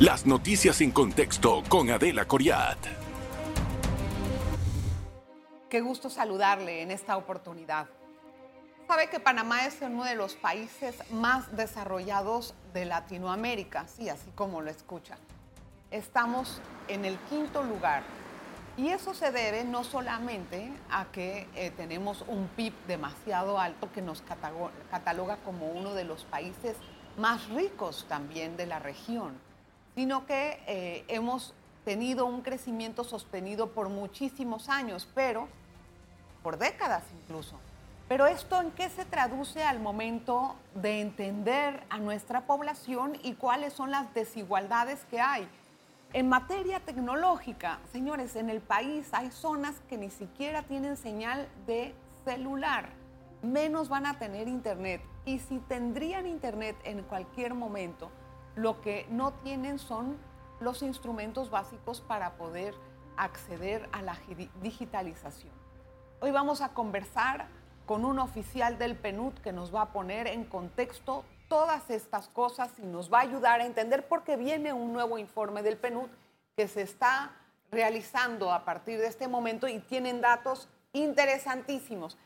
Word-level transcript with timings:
Las 0.00 0.26
noticias 0.26 0.82
en 0.82 0.90
contexto 0.90 1.62
con 1.70 1.88
Adela 1.88 2.26
Coriat. 2.26 2.76
Qué 5.70 5.80
gusto 5.80 6.10
saludarle 6.10 6.82
en 6.82 6.90
esta 6.90 7.16
oportunidad. 7.16 7.86
Sabe 8.86 9.08
que 9.08 9.20
Panamá 9.20 9.64
es 9.64 9.78
uno 9.80 10.04
de 10.04 10.14
los 10.14 10.34
países 10.34 10.96
más 11.10 11.56
desarrollados 11.56 12.54
de 12.74 12.84
Latinoamérica, 12.84 13.88
sí, 13.88 14.10
así 14.10 14.30
como 14.34 14.60
lo 14.60 14.68
escuchan. 14.68 15.16
Estamos 15.90 16.60
en 16.88 17.06
el 17.06 17.16
quinto 17.30 17.62
lugar 17.62 18.02
y 18.76 18.88
eso 18.88 19.14
se 19.14 19.32
debe 19.32 19.64
no 19.64 19.82
solamente 19.82 20.70
a 20.90 21.06
que 21.06 21.48
eh, 21.54 21.70
tenemos 21.70 22.22
un 22.28 22.48
PIB 22.48 22.74
demasiado 22.86 23.58
alto 23.58 23.90
que 23.92 24.02
nos 24.02 24.22
cataloga 24.90 25.38
como 25.38 25.70
uno 25.70 25.94
de 25.94 26.04
los 26.04 26.24
países 26.24 26.76
más 27.16 27.48
ricos 27.48 28.04
también 28.10 28.58
de 28.58 28.66
la 28.66 28.78
región, 28.78 29.45
sino 29.96 30.26
que 30.26 30.60
eh, 30.66 31.04
hemos 31.08 31.54
tenido 31.84 32.26
un 32.26 32.42
crecimiento 32.42 33.02
sostenido 33.02 33.72
por 33.72 33.88
muchísimos 33.88 34.68
años, 34.68 35.08
pero 35.14 35.48
por 36.42 36.58
décadas 36.58 37.02
incluso. 37.22 37.56
Pero 38.06 38.26
esto 38.26 38.60
en 38.60 38.70
qué 38.72 38.88
se 38.88 39.04
traduce 39.04 39.64
al 39.64 39.80
momento 39.80 40.54
de 40.74 41.00
entender 41.00 41.82
a 41.88 41.98
nuestra 41.98 42.46
población 42.46 43.18
y 43.22 43.34
cuáles 43.34 43.72
son 43.72 43.90
las 43.90 44.12
desigualdades 44.14 45.04
que 45.10 45.20
hay. 45.20 45.48
En 46.12 46.28
materia 46.28 46.78
tecnológica, 46.80 47.80
señores, 47.90 48.36
en 48.36 48.50
el 48.50 48.60
país 48.60 49.08
hay 49.12 49.30
zonas 49.30 49.74
que 49.88 49.96
ni 49.96 50.10
siquiera 50.10 50.62
tienen 50.62 50.96
señal 50.96 51.48
de 51.66 51.94
celular, 52.24 52.90
menos 53.42 53.88
van 53.88 54.06
a 54.06 54.18
tener 54.18 54.46
internet. 54.46 55.00
Y 55.24 55.38
si 55.40 55.58
tendrían 55.58 56.26
internet 56.26 56.76
en 56.84 57.02
cualquier 57.02 57.54
momento, 57.54 58.10
lo 58.56 58.80
que 58.80 59.06
no 59.10 59.34
tienen 59.34 59.78
son 59.78 60.16
los 60.60 60.82
instrumentos 60.82 61.50
básicos 61.50 62.00
para 62.00 62.36
poder 62.36 62.74
acceder 63.16 63.88
a 63.92 64.02
la 64.02 64.18
digitalización. 64.62 65.52
Hoy 66.20 66.30
vamos 66.30 66.62
a 66.62 66.70
conversar 66.70 67.46
con 67.84 68.04
un 68.04 68.18
oficial 68.18 68.78
del 68.78 68.96
PNUD 68.96 69.34
que 69.34 69.52
nos 69.52 69.72
va 69.74 69.82
a 69.82 69.92
poner 69.92 70.26
en 70.26 70.44
contexto 70.44 71.24
todas 71.48 71.90
estas 71.90 72.28
cosas 72.28 72.72
y 72.78 72.86
nos 72.86 73.12
va 73.12 73.18
a 73.18 73.22
ayudar 73.22 73.60
a 73.60 73.66
entender 73.66 74.08
por 74.08 74.24
qué 74.24 74.36
viene 74.36 74.72
un 74.72 74.92
nuevo 74.92 75.18
informe 75.18 75.62
del 75.62 75.76
PNUD 75.76 76.08
que 76.56 76.66
se 76.66 76.82
está 76.82 77.32
realizando 77.70 78.52
a 78.52 78.64
partir 78.64 78.98
de 78.98 79.06
este 79.06 79.28
momento 79.28 79.68
y 79.68 79.78
tienen 79.80 80.20
datos 80.20 80.68
interesantísimos 80.92 82.16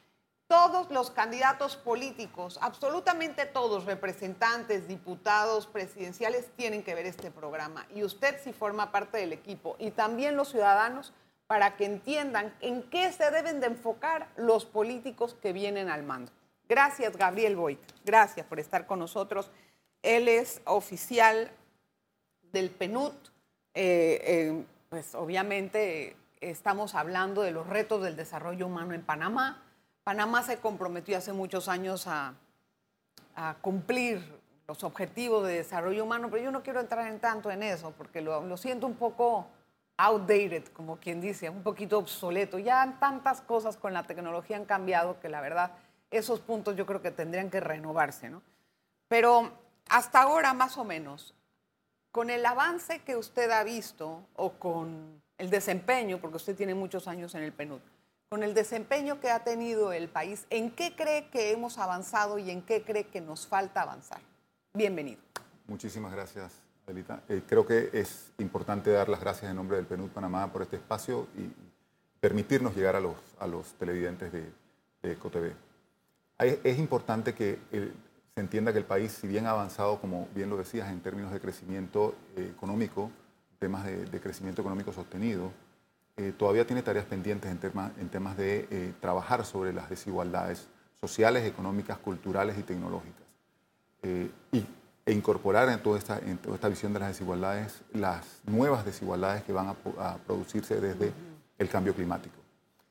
todos 0.51 0.91
los 0.91 1.13
candidatos 1.13 1.77
políticos, 1.77 2.59
absolutamente 2.61 3.47
todos, 3.47 3.85
representantes, 3.85 4.89
diputados, 4.89 5.69
presidenciales, 5.69 6.49
tienen 6.57 6.83
que 6.83 6.97
ver 6.97 7.07
este 7.07 7.31
programa. 7.31 7.87
Y 7.95 8.03
usted 8.03 8.37
si 8.43 8.53
forma 8.53 8.91
parte 8.91 9.19
del 9.19 9.33
equipo 9.33 9.77
y 9.79 9.93
también 9.93 10.37
los 10.37 10.49
ciudadanos 10.49 11.13
para 11.47 11.77
que 11.77 11.85
entiendan 11.85 12.53
en 12.61 12.83
qué 12.83 13.13
se 13.13 13.31
deben 13.31 13.61
de 13.61 13.69
enfocar 13.69 14.27
los 14.35 14.65
políticos 14.65 15.37
que 15.41 15.53
vienen 15.53 15.89
al 15.89 16.03
mando. 16.03 16.33
Gracias, 16.69 17.17
Gabriel 17.17 17.55
Boyd. 17.55 17.79
Gracias 18.05 18.45
por 18.45 18.59
estar 18.59 18.87
con 18.87 18.99
nosotros. 18.99 19.53
Él 20.03 20.27
es 20.27 20.63
oficial 20.65 21.49
del 22.51 22.71
PNUD. 22.71 23.13
Eh, 23.75 24.21
eh, 24.25 24.65
pues 24.89 25.15
obviamente 25.15 26.17
estamos 26.41 26.97
hablando 26.97 27.43
de 27.43 27.53
los 27.53 27.69
retos 27.69 28.03
del 28.03 28.17
desarrollo 28.17 28.67
humano 28.67 28.95
en 28.95 29.03
Panamá 29.03 29.63
Panamá 30.05 30.43
se 30.43 30.59
comprometió 30.59 31.17
hace 31.17 31.33
muchos 31.33 31.69
años 31.69 32.07
a, 32.07 32.35
cumplir 33.63 34.23
los 34.69 34.85
objetivos 34.85 35.47
de 35.47 35.55
desarrollo 35.55 36.05
humano, 36.05 36.29
pero 36.31 36.45
yo 36.45 36.51
no 36.51 36.63
quiero 36.63 36.81
entrar 36.81 37.07
en 37.07 37.21
tanto 37.21 37.51
en 37.51 37.63
eso, 37.63 37.95
porque 37.97 38.21
lo, 38.21 38.57
siento 38.59 38.87
un 38.87 38.97
poco 38.97 39.47
outdated, 39.97 40.65
como 40.75 40.99
quien 40.99 41.23
dice, 41.23 41.49
un 41.49 41.63
poquito 41.63 41.99
obsoleto. 41.99 42.59
Ya 42.59 42.97
tantas 43.01 43.41
cosas 43.41 43.79
con 43.79 43.95
la 43.95 44.03
tecnología 44.03 44.57
han 44.57 44.67
cambiado 44.67 45.21
que 45.21 45.31
la 45.31 45.41
verdad 45.41 45.73
esos 46.11 46.41
puntos 46.41 46.77
yo 46.77 46.85
creo 46.85 47.01
que 47.01 47.11
tendrían 47.11 47.49
que 47.49 47.61
renovarse, 47.61 48.29
¿no? 48.29 48.43
Pero 49.09 49.53
hasta 49.89 50.23
ahora, 50.23 50.53
más 50.53 50.77
o 50.77 50.85
menos, 50.85 51.35
con 52.13 52.31
el 52.31 52.45
avance 52.45 53.01
que 53.01 53.17
usted 53.17 53.51
ha 53.51 53.65
visto 53.65 54.27
o 54.37 54.53
con 54.53 55.23
el 55.39 55.51
desempeño, 55.51 56.19
porque 56.19 56.37
usted 56.37 56.57
tiene 56.57 56.75
muchos 56.75 57.09
años 57.09 57.35
en 57.35 57.43
el 57.43 57.53
PNUD, 57.53 57.81
con 58.31 58.45
el 58.45 58.55
desempeño 58.55 59.19
que 59.19 59.29
ha 59.29 59.43
tenido 59.43 59.93
el 59.93 60.09
país, 60.09 60.47
¿en 60.51 60.71
qué 60.71 60.95
cree 60.95 61.29
que 61.31 61.51
hemos 61.51 61.79
avanzado 61.79 62.39
y 62.39 62.49
en 62.53 62.63
qué 62.63 62.85
cree 62.85 63.09
que 63.09 63.21
nos 63.21 63.49
falta 63.49 63.83
avanzar? 63.83 64.21
Bienvenido. 64.73 65.21
Muchísimas 65.67 66.13
gracias, 66.13 66.53
Adelita. 66.87 67.25
Eh, 67.29 67.43
creo 67.45 67.67
que 67.67 67.91
es 67.93 68.31
importante 68.39 68.93
dar 68.93 69.09
las 69.09 69.19
gracias 69.19 69.51
en 69.51 69.57
nombre 69.57 69.79
del 69.79 69.87
PNUD 69.87 70.11
Panamá 70.11 70.53
por 70.53 70.63
este 70.63 70.77
espacio 70.77 71.27
y 71.37 71.51
permitirnos 72.21 72.77
llegar 72.77 72.95
a 72.95 73.01
los, 73.01 73.17
a 73.41 73.49
los 73.49 73.73
televidentes 73.73 74.31
de, 74.33 74.45
de. 75.03 75.57
Es 76.63 76.79
importante 76.79 77.35
que 77.35 77.59
se 77.73 78.41
entienda 78.41 78.73
que 78.73 78.79
el 78.79 78.85
país, 78.85 79.11
si 79.11 79.27
bien 79.27 79.47
ha 79.47 79.51
avanzado, 79.51 80.01
como 80.01 80.29
bien 80.37 80.51
lo 80.51 80.57
decías, 80.57 80.89
en 80.89 81.01
términos 81.01 81.33
de 81.33 81.41
crecimiento 81.41 82.15
eh, 82.37 82.49
económico, 82.55 83.11
temas 83.59 83.85
de, 83.85 84.05
de 84.05 84.21
crecimiento 84.21 84.63
económico 84.63 84.93
sostenido, 84.93 85.51
eh, 86.21 86.35
todavía 86.37 86.67
tiene 86.67 86.83
tareas 86.83 87.07
pendientes 87.07 87.51
en, 87.51 87.59
en 87.99 88.09
temas 88.11 88.37
de 88.37 88.69
eh, 88.71 88.93
trabajar 89.01 89.47
sobre 89.47 89.73
las 89.73 89.89
desigualdades 89.89 90.69
sociales, 91.01 91.47
económicas, 91.47 91.97
culturales 91.97 92.59
y 92.59 92.63
tecnológicas. 92.63 93.23
Eh, 94.03 94.31
y, 94.53 94.67
e 95.07 95.13
incorporar 95.15 95.71
en 95.71 95.83
toda, 95.83 95.99
esta, 95.99 96.19
en 96.19 96.37
toda 96.37 96.57
esta 96.57 96.69
visión 96.69 96.93
de 96.93 97.01
las 97.01 97.09
desigualdades 97.09 97.81
las 97.95 98.43
nuevas 98.45 98.85
desigualdades 98.85 99.43
que 99.45 99.55
van 99.55 99.69
a, 99.69 100.19
producirse 100.27 100.79
desde 100.79 101.11
el 101.57 101.69
cambio 101.71 101.95
climático. 101.95 102.37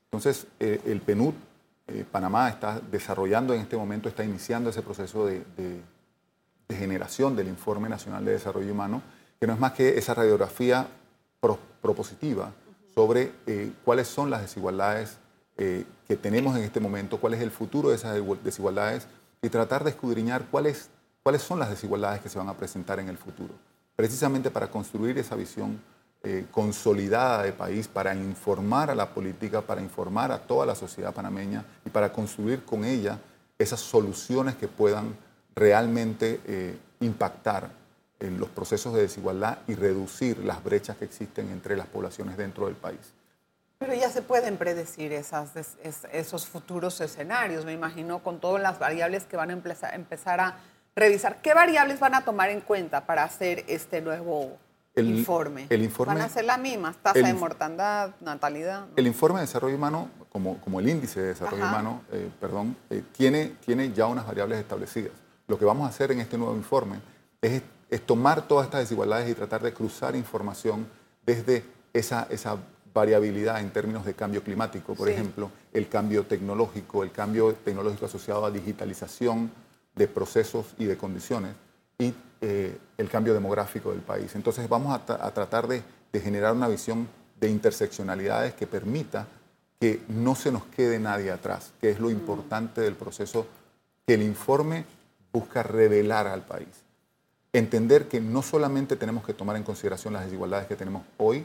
Entonces, 0.06 0.48
el 0.58 1.00
PNUD, 1.00 1.34
Panamá, 2.10 2.48
está 2.48 2.80
desarrollando 2.80 3.54
en 3.54 3.60
este 3.60 3.76
momento, 3.76 4.08
está 4.08 4.24
iniciando 4.24 4.70
ese 4.70 4.82
proceso 4.82 5.24
de 5.24 5.44
generación 6.68 7.36
del 7.36 7.46
Informe 7.46 7.88
Nacional 7.88 8.24
de 8.24 8.32
Desarrollo 8.32 8.72
Humano, 8.72 9.02
que 9.38 9.46
no 9.46 9.52
es 9.52 9.60
más 9.60 9.72
que 9.72 9.96
esa 9.96 10.12
radiografía 10.12 10.88
propositiva 11.80 12.52
sobre 12.94 13.32
eh, 13.46 13.72
cuáles 13.84 14.08
son 14.08 14.30
las 14.30 14.42
desigualdades 14.42 15.18
eh, 15.56 15.84
que 16.06 16.16
tenemos 16.16 16.56
en 16.56 16.64
este 16.64 16.80
momento, 16.80 17.18
cuál 17.18 17.34
es 17.34 17.40
el 17.40 17.50
futuro 17.50 17.90
de 17.90 17.96
esas 17.96 18.18
desigualdades 18.42 19.06
y 19.42 19.48
tratar 19.48 19.84
de 19.84 19.90
escudriñar 19.90 20.46
cuáles, 20.50 20.90
cuáles 21.22 21.42
son 21.42 21.58
las 21.58 21.70
desigualdades 21.70 22.20
que 22.20 22.28
se 22.28 22.38
van 22.38 22.48
a 22.48 22.56
presentar 22.56 22.98
en 23.00 23.08
el 23.08 23.16
futuro, 23.16 23.54
precisamente 23.96 24.50
para 24.50 24.70
construir 24.70 25.18
esa 25.18 25.36
visión 25.36 25.80
eh, 26.22 26.46
consolidada 26.50 27.42
de 27.42 27.52
país, 27.52 27.88
para 27.88 28.14
informar 28.14 28.90
a 28.90 28.94
la 28.94 29.14
política, 29.14 29.62
para 29.62 29.80
informar 29.80 30.32
a 30.32 30.38
toda 30.38 30.66
la 30.66 30.74
sociedad 30.74 31.14
panameña 31.14 31.64
y 31.84 31.90
para 31.90 32.12
construir 32.12 32.64
con 32.64 32.84
ella 32.84 33.18
esas 33.58 33.80
soluciones 33.80 34.56
que 34.56 34.68
puedan 34.68 35.14
realmente 35.54 36.78
impactar 37.00 37.79
en 38.20 38.38
los 38.38 38.48
procesos 38.50 38.94
de 38.94 39.02
desigualdad 39.02 39.58
y 39.66 39.74
reducir 39.74 40.38
las 40.38 40.62
brechas 40.62 40.96
que 40.96 41.06
existen 41.06 41.50
entre 41.50 41.76
las 41.76 41.86
poblaciones 41.86 42.36
dentro 42.36 42.66
del 42.66 42.76
país. 42.76 43.14
Pero 43.78 43.94
ya 43.94 44.10
se 44.10 44.20
pueden 44.20 44.58
predecir 44.58 45.14
esas, 45.14 45.52
esos 46.12 46.46
futuros 46.46 47.00
escenarios, 47.00 47.64
me 47.64 47.72
imagino, 47.72 48.18
con 48.22 48.38
todas 48.38 48.62
las 48.62 48.78
variables 48.78 49.24
que 49.24 49.38
van 49.38 49.48
a 49.48 49.54
empezar, 49.54 50.40
a 50.40 50.58
revisar. 50.94 51.40
¿Qué 51.40 51.54
variables 51.54 51.98
van 51.98 52.14
a 52.14 52.22
tomar 52.22 52.50
en 52.50 52.60
cuenta 52.60 53.06
para 53.06 53.24
hacer 53.24 53.64
este 53.68 54.02
nuevo 54.02 54.58
informe? 54.96 55.66
El 55.70 55.82
informe 55.82 56.12
¿Van 56.12 56.22
a 56.22 56.28
ser 56.28 56.44
las 56.44 56.58
mismas? 56.58 56.96
Tasa 56.96 57.20
de 57.20 57.32
mortandad, 57.32 58.10
natalidad. 58.20 58.86
El 58.96 59.06
informe 59.06 59.40
de 59.40 59.46
desarrollo 59.46 59.76
humano, 59.76 60.10
como, 60.30 60.60
como 60.60 60.78
el 60.78 60.86
índice 60.86 61.22
de 61.22 61.28
desarrollo 61.28 61.64
humano, 61.64 62.02
eh, 62.12 62.28
perdón, 62.38 62.76
eh, 62.90 63.02
tiene, 63.16 63.54
tiene 63.64 63.94
ya 63.94 64.06
unas 64.08 64.26
variables 64.26 64.58
establecidas. 64.58 65.14
Lo 65.46 65.58
que 65.58 65.64
vamos 65.64 65.86
a 65.86 65.88
hacer 65.88 66.12
en 66.12 66.20
este 66.20 66.36
nuevo 66.36 66.54
informe 66.54 67.00
es 67.40 67.62
es 67.90 68.06
tomar 68.06 68.46
todas 68.46 68.66
estas 68.66 68.80
desigualdades 68.80 69.28
y 69.28 69.34
tratar 69.34 69.62
de 69.62 69.74
cruzar 69.74 70.14
información 70.14 70.86
desde 71.26 71.64
esa, 71.92 72.26
esa 72.30 72.56
variabilidad 72.94 73.60
en 73.60 73.70
términos 73.70 74.04
de 74.04 74.14
cambio 74.14 74.42
climático, 74.42 74.94
por 74.94 75.08
ejemplo, 75.08 75.50
el 75.72 75.88
cambio 75.88 76.24
tecnológico, 76.24 77.02
el 77.02 77.10
cambio 77.10 77.52
tecnológico 77.54 78.06
asociado 78.06 78.46
a 78.46 78.50
digitalización 78.50 79.50
de 79.94 80.06
procesos 80.06 80.66
y 80.78 80.84
de 80.84 80.96
condiciones 80.96 81.52
y 81.98 82.14
eh, 82.40 82.78
el 82.96 83.08
cambio 83.08 83.34
demográfico 83.34 83.90
del 83.90 84.00
país. 84.00 84.34
Entonces 84.34 84.68
vamos 84.68 84.94
a, 84.94 85.04
tratar 85.32 85.66
de, 85.66 85.82
de, 86.12 86.20
generar 86.20 86.54
una 86.54 86.68
visión 86.68 87.08
de 87.38 87.50
interseccionalidades 87.50 88.54
que 88.54 88.66
permita 88.66 89.26
que 89.80 90.02
no 90.08 90.34
se 90.34 90.52
nos 90.52 90.64
quede 90.66 90.98
nadie 90.98 91.30
atrás, 91.30 91.72
que 91.80 91.90
es 91.90 91.98
lo 91.98 92.08
mm. 92.08 92.12
importante 92.12 92.80
del 92.80 92.94
proceso 92.94 93.46
que 94.06 94.14
el 94.14 94.22
informe 94.22 94.84
busca 95.32 95.62
revelar 95.62 96.26
al 96.26 96.42
país 96.42 96.89
entender 97.52 98.08
que 98.08 98.20
no 98.20 98.42
solamente 98.42 98.96
tenemos 98.96 99.24
que 99.24 99.34
tomar 99.34 99.56
en 99.56 99.62
consideración 99.62 100.14
las 100.14 100.24
desigualdades 100.24 100.66
que 100.66 100.76
tenemos 100.76 101.02
hoy 101.18 101.44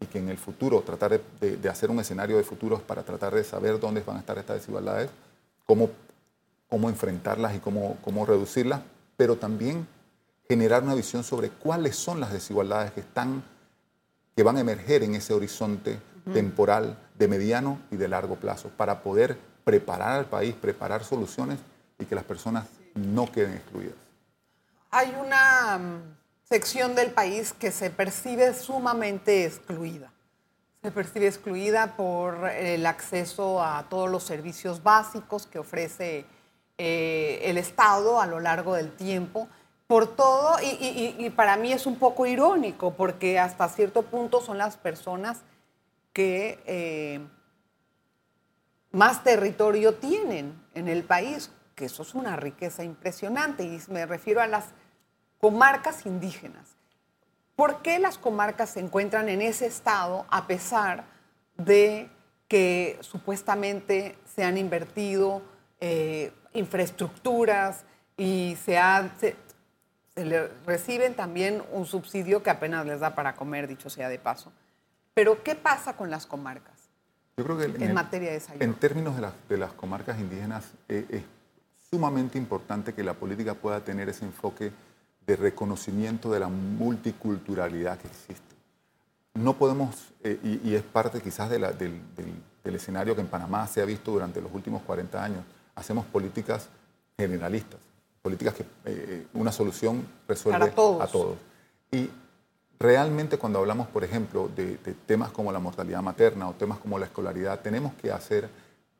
y 0.00 0.06
que 0.06 0.18
en 0.18 0.28
el 0.28 0.38
futuro 0.38 0.82
tratar 0.82 1.20
de, 1.40 1.68
hacer 1.68 1.90
un 1.90 2.00
escenario 2.00 2.36
de 2.36 2.42
futuros 2.42 2.82
para 2.82 3.02
tratar 3.02 3.34
de 3.34 3.44
saber 3.44 3.78
dónde 3.78 4.00
van 4.00 4.16
a 4.16 4.20
estar 4.20 4.36
estas 4.38 4.56
desigualdades, 4.56 5.10
cómo, 5.64 5.90
cómo 6.68 6.88
enfrentarlas 6.88 7.54
y 7.54 7.60
cómo, 7.60 7.96
cómo 8.02 8.26
reducirlas, 8.26 8.82
pero 9.16 9.36
también 9.36 9.86
generar 10.48 10.82
una 10.82 10.94
visión 10.94 11.24
sobre 11.24 11.50
cuáles 11.50 11.96
son 11.96 12.20
las 12.20 12.32
desigualdades 12.32 12.92
que 12.92 13.00
están 13.00 13.42
que 14.36 14.42
van 14.42 14.58
a 14.58 14.60
emerger 14.60 15.02
en 15.02 15.14
ese 15.14 15.32
horizonte 15.32 15.98
temporal 16.34 16.98
de 17.18 17.26
mediano 17.26 17.78
y 17.90 17.96
de 17.96 18.06
largo 18.06 18.36
plazo 18.36 18.68
para 18.76 19.02
poder 19.02 19.38
preparar 19.64 20.18
al 20.18 20.26
país, 20.26 20.54
preparar 20.54 21.04
soluciones 21.04 21.58
y 21.98 22.04
que 22.04 22.14
las 22.14 22.24
personas 22.24 22.66
no 22.94 23.32
queden 23.32 23.54
excluidas. 23.54 24.05
Hay 24.90 25.14
una 25.20 25.78
mm, 25.78 26.16
sección 26.44 26.94
del 26.94 27.10
país 27.10 27.52
que 27.52 27.70
se 27.70 27.90
percibe 27.90 28.54
sumamente 28.54 29.44
excluida. 29.44 30.12
Se 30.82 30.90
percibe 30.90 31.26
excluida 31.26 31.96
por 31.96 32.48
el 32.48 32.86
acceso 32.86 33.62
a 33.62 33.86
todos 33.88 34.10
los 34.10 34.22
servicios 34.22 34.82
básicos 34.82 35.46
que 35.46 35.58
ofrece 35.58 36.24
eh, 36.78 37.40
el 37.44 37.58
Estado 37.58 38.20
a 38.20 38.26
lo 38.26 38.38
largo 38.38 38.74
del 38.74 38.92
tiempo 38.92 39.48
por 39.86 40.16
todo, 40.16 40.56
y, 40.60 41.30
para 41.30 41.56
mí 41.56 41.72
es 41.72 41.86
un 41.86 41.96
poco 41.96 42.26
irónico, 42.26 42.94
porque 42.94 43.38
hasta 43.38 43.68
cierto 43.68 44.02
punto 44.02 44.40
son 44.40 44.58
las 44.58 44.76
personas 44.76 45.42
que 46.12 46.58
eh, 46.66 47.20
más 48.90 49.22
territorio 49.22 49.94
tienen 49.94 50.60
en 50.74 50.88
el 50.88 51.04
país, 51.04 51.50
que 51.76 51.84
eso 51.84 52.02
es 52.02 52.14
una 52.14 52.34
riqueza 52.34 52.82
impresionante, 52.82 53.62
y 53.62 53.80
me 53.88 54.06
refiero 54.06 54.40
a 54.40 54.48
las 54.48 54.70
comarcas 55.38 56.06
indígenas. 56.06 56.74
¿Por 57.54 57.82
qué 57.82 57.98
las 57.98 58.18
comarcas 58.18 58.70
se 58.70 58.80
encuentran 58.80 59.28
en 59.28 59.42
ese 59.42 59.66
estado 59.66 60.26
a 60.30 60.46
pesar 60.46 61.04
de 61.56 62.10
que 62.48 62.98
supuestamente 63.00 64.18
se 64.24 64.44
han 64.44 64.58
invertido 64.58 65.42
eh, 65.80 66.32
infraestructuras 66.52 67.84
y 68.16 68.56
se, 68.64 68.78
ha, 68.78 69.10
le 70.14 70.48
reciben 70.66 71.14
también 71.14 71.62
un 71.72 71.86
subsidio 71.86 72.42
que 72.42 72.50
apenas 72.50 72.86
les 72.86 73.00
da 73.00 73.14
para 73.14 73.36
comer, 73.36 73.68
dicho 73.68 73.90
sea 73.90 74.08
de 74.08 74.18
paso. 74.18 74.52
Pero, 75.12 75.42
¿qué 75.42 75.54
pasa 75.54 75.96
con 75.96 76.10
las 76.10 76.26
comarcas? 76.26 76.74
Yo 77.36 77.44
creo 77.44 77.58
que 77.58 77.84
en, 77.84 77.92
materia 77.92 78.32
de 78.32 78.40
salud. 78.40 78.62
En 78.62 78.74
términos 78.74 79.14
de, 79.48 79.58
las 79.58 79.72
comarcas 79.72 80.18
indígenas, 80.18 80.72
eh, 80.88 81.06
es 81.10 81.22
sumamente 81.90 82.38
importante 82.38 82.94
que 82.94 83.02
la 83.02 83.14
política 83.14 83.54
pueda 83.54 83.80
tener 83.84 84.08
ese 84.08 84.24
enfoque 84.24 84.72
de 85.26 85.36
reconocimiento 85.36 86.30
de 86.30 86.40
la 86.40 86.48
multiculturalidad 86.48 87.98
que 87.98 88.08
existe. 88.08 88.54
No 89.34 89.54
podemos, 89.54 90.12
eh, 90.22 90.60
y, 90.64 90.74
es 90.74 90.82
parte 90.82 91.20
quizás 91.20 91.50
del, 91.50 91.62
del 91.76 92.74
escenario 92.74 93.14
que 93.14 93.20
en 93.20 93.26
Panamá 93.26 93.66
se 93.66 93.82
ha 93.82 93.84
visto 93.84 94.12
durante 94.12 94.40
los 94.40 94.52
últimos 94.52 94.82
40 94.82 95.22
años, 95.22 95.44
hacemos 95.74 96.06
políticas 96.06 96.68
generalistas 97.18 97.80
políticas 98.26 98.54
que 98.54 98.64
eh, 98.86 99.26
una 99.34 99.52
solución 99.52 100.04
resuelve 100.26 100.64
a 100.64 101.06
todos. 101.06 101.36
Y 101.92 102.10
realmente 102.76 103.38
cuando 103.38 103.60
hablamos, 103.60 103.86
por 103.86 104.02
ejemplo, 104.02 104.50
de, 104.56 104.78
temas 105.06 105.30
como 105.30 105.52
la 105.52 105.60
mortalidad 105.60 106.02
materna 106.02 106.48
o 106.48 106.52
temas 106.54 106.78
como 106.78 106.98
la 106.98 107.06
escolaridad, 107.06 107.60
tenemos 107.60 107.94
que 107.94 108.10
hacer 108.10 108.48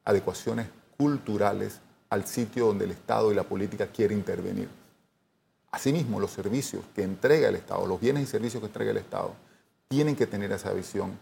adecuaciones 0.04 0.68
culturales 0.96 1.80
al 2.10 2.26
sitio 2.26 2.66
donde 2.66 2.84
el 2.84 2.92
Estado 2.92 3.32
y 3.32 3.34
la 3.34 3.44
política 3.44 3.88
quiere 3.88 4.14
intervenir. 4.14 4.68
Asimismo, 5.70 6.20
los 6.20 6.30
servicios 6.30 6.84
que 6.94 7.02
entrega 7.02 7.48
el 7.48 7.56
Estado, 7.56 7.86
los 7.86 8.00
bienes 8.00 8.22
y 8.22 8.26
servicios 8.26 8.60
que 8.60 8.66
entrega 8.66 8.90
el 8.90 8.96
Estado, 8.96 9.34
tienen 9.88 10.16
que 10.16 10.26
tener 10.26 10.52
esa 10.52 10.72
visión 10.72 11.18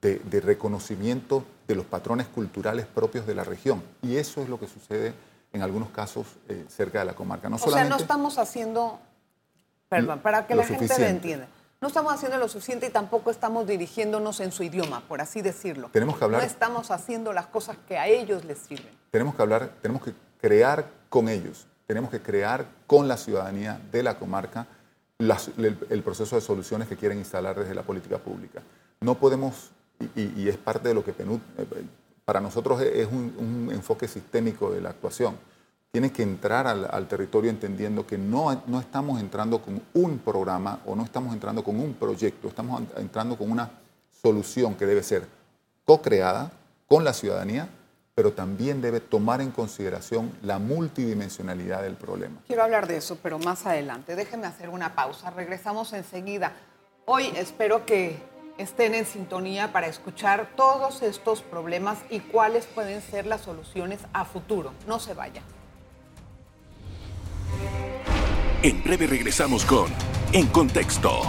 de, 0.00 0.18
de 0.18 0.40
reconocimiento 0.40 1.44
de 1.66 1.74
los 1.74 1.86
patrones 1.86 2.26
culturales 2.28 2.86
propios 2.86 3.26
de 3.26 3.34
la 3.34 3.44
región. 3.44 3.82
Y 4.02 4.16
eso 4.16 4.40
es 4.42 4.48
lo 4.48 4.60
que 4.60 4.68
sucede 4.68 5.14
en 5.52 5.62
algunos 5.62 5.90
casos 5.90 6.26
eh, 6.48 6.64
cerca 6.68 7.00
de 7.00 7.06
la 7.06 7.14
comarca. 7.14 7.48
No 7.48 7.56
o 7.56 7.58
sea, 7.58 7.84
no 7.84 7.96
estamos 7.96 8.38
haciendo, 8.38 9.00
perdón, 9.88 10.20
para 10.20 10.46
que 10.46 10.54
la 10.54 10.64
gente 10.64 10.98
lo 10.98 11.06
entienda, 11.06 11.48
no 11.80 11.88
estamos 11.88 12.12
haciendo 12.12 12.38
lo 12.38 12.48
suficiente 12.48 12.86
y 12.86 12.90
tampoco 12.90 13.30
estamos 13.30 13.66
dirigiéndonos 13.66 14.40
en 14.40 14.52
su 14.52 14.62
idioma, 14.62 15.02
por 15.08 15.20
así 15.20 15.42
decirlo. 15.42 15.88
Tenemos 15.92 16.16
que 16.16 16.24
hablar. 16.24 16.40
No 16.40 16.46
estamos 16.46 16.90
haciendo 16.90 17.32
las 17.32 17.46
cosas 17.46 17.76
que 17.88 17.98
a 17.98 18.06
ellos 18.06 18.44
les 18.44 18.58
sirven. 18.58 18.92
Tenemos 19.10 19.34
que 19.34 19.42
hablar, 19.42 19.70
tenemos 19.82 20.02
que 20.02 20.14
crear 20.40 20.90
con 21.08 21.28
ellos, 21.28 21.66
tenemos 21.86 22.10
que 22.10 22.20
crear 22.20 22.66
con 22.86 23.08
la 23.08 23.16
ciudadanía 23.16 23.80
de 23.92 24.02
la 24.02 24.18
comarca 24.18 24.66
el, 25.18 26.02
proceso 26.02 26.36
de 26.36 26.42
soluciones 26.42 26.88
que 26.88 26.96
quieren 26.96 27.18
instalar 27.18 27.58
desde 27.58 27.74
la 27.74 27.82
política 27.82 28.18
pública. 28.18 28.62
No 29.00 29.14
podemos, 29.14 29.70
y, 30.14 30.48
es 30.48 30.56
parte 30.56 30.88
de 30.88 30.94
lo 30.94 31.04
que 31.04 31.12
PNUD, 31.12 31.40
eh, 31.58 31.66
para 32.24 32.40
nosotros 32.40 32.80
es 32.82 33.06
un, 33.06 33.70
enfoque 33.72 34.08
sistémico 34.08 34.70
de 34.70 34.80
la 34.80 34.90
actuación. 34.90 35.36
Tiene 35.92 36.12
que 36.12 36.22
entrar 36.22 36.66
al, 36.66 37.08
territorio 37.08 37.50
entendiendo 37.50 38.06
que 38.06 38.18
no, 38.18 38.62
no 38.66 38.80
estamos 38.80 39.20
entrando 39.20 39.62
con 39.62 39.80
un 39.94 40.18
programa 40.18 40.80
o 40.84 40.94
no 40.94 41.04
estamos 41.04 41.32
entrando 41.32 41.64
con 41.64 41.80
un 41.80 41.94
proyecto, 41.94 42.48
estamos 42.48 42.82
entrando 42.96 43.38
con 43.38 43.50
una 43.50 43.70
solución 44.22 44.74
que 44.74 44.84
debe 44.84 45.02
ser 45.02 45.26
co-creada 45.84 46.50
con 46.86 47.04
la 47.04 47.14
ciudadanía, 47.14 47.68
pero 48.16 48.32
también 48.32 48.80
debe 48.80 49.00
tomar 49.00 49.42
en 49.42 49.50
consideración 49.50 50.32
la 50.40 50.58
multidimensionalidad 50.58 51.82
del 51.82 51.96
problema. 51.96 52.40
Quiero 52.46 52.62
hablar 52.62 52.86
de 52.86 52.96
eso, 52.96 53.18
pero 53.22 53.38
más 53.38 53.66
adelante. 53.66 54.16
Déjenme 54.16 54.46
hacer 54.46 54.70
una 54.70 54.94
pausa. 54.94 55.30
Regresamos 55.30 55.92
enseguida. 55.92 56.54
Hoy 57.04 57.30
espero 57.36 57.84
que 57.84 58.16
estén 58.56 58.94
en 58.94 59.04
sintonía 59.04 59.70
para 59.70 59.86
escuchar 59.86 60.48
todos 60.56 61.02
estos 61.02 61.42
problemas 61.42 61.98
y 62.08 62.20
cuáles 62.20 62.64
pueden 62.64 63.02
ser 63.02 63.26
las 63.26 63.42
soluciones 63.42 64.00
a 64.14 64.24
futuro. 64.24 64.72
No 64.86 64.98
se 64.98 65.12
vayan. 65.12 65.44
En 68.62 68.82
breve 68.82 69.06
regresamos 69.08 69.66
con 69.66 69.92
En 70.32 70.46
Contexto. 70.46 71.20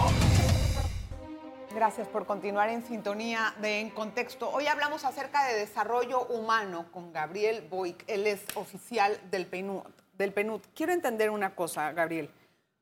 Gracias 1.78 2.08
por 2.08 2.26
continuar 2.26 2.70
en 2.70 2.84
sintonía 2.84 3.54
de 3.62 3.82
En 3.82 3.92
Contexto. 3.92 4.50
Hoy 4.50 4.66
hablamos 4.66 5.06
acerca 5.06 5.46
de 5.46 5.60
desarrollo 5.60 6.26
humano 6.26 6.88
con 6.92 7.14
Gabriel 7.14 7.68
Boic. 7.70 8.04
Él 8.08 8.26
es 8.26 8.44
oficial 8.56 9.16
del 9.30 9.46
PNUD. 9.46 9.84
Del 10.18 10.34
PNUD. 10.34 10.62
Quiero 10.74 10.92
entender 10.92 11.30
una 11.30 11.54
cosa, 11.54 11.92
Gabriel. 11.92 12.32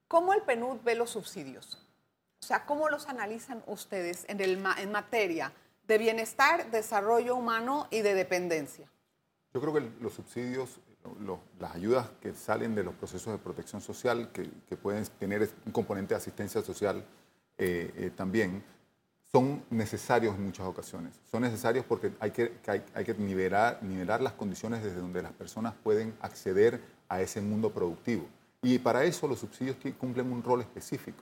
¿Cómo 0.07 0.33
el 0.33 0.43
PNUD 0.43 0.77
ve 0.85 0.95
los 0.95 1.09
subsidios? 1.09 1.85
O 2.39 2.45
sea, 2.45 2.65
¿cómo 2.65 2.87
los 2.87 3.09
analizan 3.09 3.61
ustedes 3.67 4.23
en, 4.29 4.39
el, 4.39 4.63
en 4.77 4.91
materia 4.93 5.51
de 5.85 5.97
bienestar, 5.97 6.71
desarrollo 6.71 7.35
humano 7.35 7.89
y 7.91 7.99
de 7.99 8.13
dependencia? 8.13 8.89
Yo 9.53 9.59
creo 9.59 9.73
que 9.73 9.91
los 9.99 10.13
subsidios, 10.13 10.79
las 11.59 11.75
ayudas 11.75 12.11
que 12.21 12.33
salen 12.33 12.75
de 12.75 12.85
los 12.85 12.93
procesos 12.93 13.33
de 13.33 13.39
protección 13.39 13.81
social, 13.81 14.31
que, 14.31 14.77
pueden 14.77 15.05
tener 15.19 15.49
un 15.65 15.73
componente 15.73 16.13
de 16.13 16.19
asistencia 16.19 16.61
social 16.61 17.05
eh, 17.57 17.91
eh, 17.97 18.11
también, 18.15 18.63
son 19.35 19.61
necesarios 19.69 20.33
en 20.35 20.45
muchas 20.45 20.65
ocasiones. 20.65 21.19
Son 21.29 21.41
necesarios 21.41 21.83
porque 21.85 22.13
hay 22.21 22.31
que, 22.31 22.53
hay, 22.93 23.03
que 23.03 23.13
nivelar, 23.15 23.83
nivelar 23.83 24.21
las 24.21 24.31
condiciones 24.31 24.81
desde 24.81 25.01
donde 25.01 25.21
las 25.21 25.33
personas 25.33 25.73
pueden 25.83 26.13
acceder 26.21 26.79
a 27.09 27.19
ese 27.19 27.41
mundo 27.41 27.69
productivo. 27.69 28.25
Y 28.61 28.79
para 28.79 29.03
eso 29.03 29.27
los 29.27 29.39
subsidios 29.39 29.75
cumplen 29.97 30.31
un 30.31 30.41
rol 30.41 30.61
específico. 30.61 31.21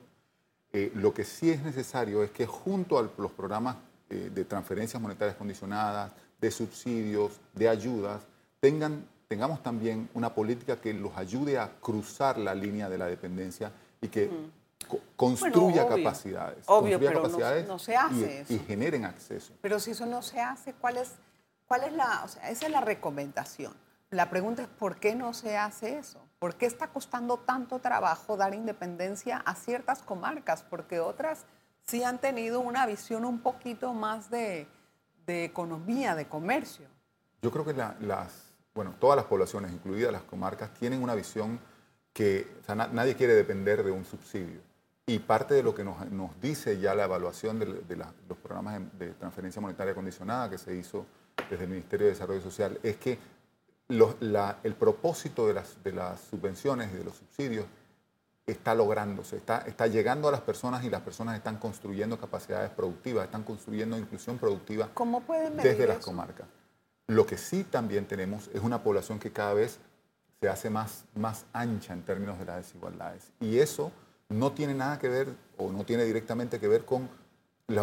Eh, 0.71 0.91
lo 0.93 1.11
que 1.11 1.23
sí 1.23 1.49
es 1.49 1.63
necesario 1.63 2.21
es 2.21 2.29
que 2.29 2.45
junto 2.45 2.99
a 2.99 3.09
los 3.17 3.31
programas 3.31 3.77
eh, 4.11 4.29
de 4.31 4.45
transferencias 4.45 5.01
monetarias 5.01 5.35
condicionadas, 5.35 6.11
de 6.39 6.51
subsidios, 6.51 7.39
de 7.55 7.67
ayudas, 7.67 8.21
tengan, 8.59 9.07
tengamos 9.27 9.63
también 9.63 10.07
una 10.13 10.35
política 10.35 10.79
que 10.79 10.93
los 10.93 11.17
ayude 11.17 11.57
a 11.57 11.71
cruzar 11.81 12.37
la 12.37 12.53
línea 12.53 12.89
de 12.89 12.99
la 12.99 13.07
dependencia 13.07 13.71
y 14.01 14.07
que 14.09 14.29
construya 15.23 15.87
capacidades. 15.87 16.63
Obvio, 16.67 16.99
pero 16.99 17.27
no, 17.67 17.79
se 17.79 17.95
hace 17.95 18.15
y, 18.15 18.23
eso. 18.23 18.53
y 18.53 18.59
generen 18.59 19.05
acceso. 19.05 19.53
Pero 19.61 19.79
si 19.79 19.91
eso 19.91 20.05
no 20.05 20.21
se 20.21 20.41
hace, 20.41 20.73
¿cuál 20.73 20.97
es, 20.97 21.13
cuál 21.65 21.83
es 21.83 21.93
la, 21.93 22.21
o 22.23 22.27
sea, 22.27 22.49
esa 22.49 22.65
es 22.65 22.71
la 22.71 22.81
recomendación? 22.81 23.73
La 24.09 24.29
pregunta 24.29 24.61
es, 24.61 24.67
¿por 24.67 24.97
qué 24.97 25.15
no 25.15 25.33
se 25.33 25.57
hace 25.57 25.97
eso? 25.97 26.19
¿Por 26.37 26.55
qué 26.55 26.65
está 26.65 26.87
costando 26.89 27.37
tanto 27.37 27.79
trabajo 27.79 28.37
dar 28.37 28.53
independencia 28.53 29.37
a 29.37 29.55
ciertas 29.55 30.03
comarcas? 30.03 30.61
Porque 30.61 30.99
otras 30.99 31.45
sí 31.83 32.03
han 32.03 32.19
tenido 32.19 32.59
una 32.59 32.85
visión 32.85 33.25
un 33.25 33.39
poquito 33.39 33.93
más 33.93 34.29
de, 34.29 34.67
economía, 35.25 36.15
de 36.15 36.27
comercio. 36.27 36.85
Yo 37.41 37.49
creo 37.49 37.65
que 37.65 37.73
las, 37.73 38.53
bueno, 38.75 38.93
todas 38.99 39.17
las 39.17 39.25
poblaciones, 39.25 39.71
incluidas 39.71 40.11
las 40.11 40.23
comarcas, 40.23 40.73
tienen 40.73 41.01
una 41.01 41.15
visión 41.15 41.59
que 42.13 42.47
nadie 42.91 43.15
quiere 43.15 43.33
depender 43.33 43.83
de 43.83 43.91
un 43.91 44.05
subsidio. 44.05 44.61
Y 45.05 45.19
parte 45.19 45.53
de 45.53 45.63
lo 45.63 45.75
que 45.75 45.83
nos, 45.83 45.97
dice 46.41 46.79
ya 46.79 46.95
la 46.95 47.03
evaluación 47.03 47.59
de, 47.59 47.95
los 47.95 48.37
programas 48.37 48.81
de 48.97 49.11
transferencia 49.11 49.61
monetaria 49.61 49.93
condicionada 49.93 50.49
que 50.49 50.57
se 50.57 50.75
hizo 50.75 51.05
desde 51.49 51.65
el 51.65 51.69
Ministerio 51.69 52.05
de 52.05 52.13
Desarrollo 52.13 52.41
Social 52.41 52.79
es 52.83 52.97
que 52.97 53.19
el 53.89 54.75
propósito 54.75 55.45
de 55.45 55.55
las, 55.55 55.83
de 55.83 55.91
las 55.91 56.21
subvenciones 56.21 56.93
y 56.93 56.97
de 56.97 57.03
los 57.03 57.17
subsidios 57.17 57.65
está 58.45 58.75
lográndose, 58.75 59.37
está, 59.37 59.59
está 59.59 59.87
llegando 59.87 60.27
a 60.27 60.31
las 60.31 60.41
personas 60.41 60.83
y 60.83 60.89
las 60.89 61.01
personas 61.01 61.35
están 61.35 61.57
construyendo 61.57 62.17
capacidades 62.17 62.69
productivas, 62.71 63.25
están 63.25 63.43
construyendo 63.43 63.97
inclusión 63.97 64.37
productiva 64.37 64.89
desde 65.61 65.87
las 65.87 65.97
comarcas. 65.99 66.47
Lo 67.07 67.25
que 67.25 67.37
sí 67.37 67.65
también 67.65 68.05
tenemos 68.05 68.49
es 68.53 68.61
una 68.61 68.83
población 68.83 69.19
que 69.19 69.31
cada 69.31 69.53
vez 69.53 69.79
se 70.39 70.49
hace 70.49 70.69
más, 70.69 71.05
más 71.15 71.45
ancha 71.53 71.93
en 71.93 72.03
términos 72.03 72.39
de 72.39 72.45
las 72.45 72.57
desigualdades. 72.57 73.31
Y 73.39 73.59
eso 73.59 73.91
no 74.33 74.51
tiene 74.51 74.73
nada 74.73 74.99
que 74.99 75.07
ver 75.07 75.27
o 75.57 75.71
no 75.71 75.85
tiene 75.85 76.03
directamente 76.03 76.59
que 76.59 76.67
ver 76.67 76.85
con 76.85 77.09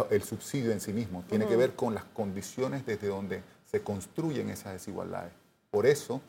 el 0.09 0.23
subsidio 0.23 0.71
en 0.71 0.79
sí 0.79 0.93
mismo, 0.93 1.23
tiene 1.27 1.47
que 1.47 1.55
ver 1.55 1.75
con 1.75 1.95
las 1.95 2.03
condiciones 2.03 2.85
desde 2.85 3.07
donde 3.07 3.43
se 3.65 3.81
construyen 3.81 4.49
esas 4.49 4.73
desigualdades. 4.73 5.33
Por 5.71 5.85
eso 5.85 6.21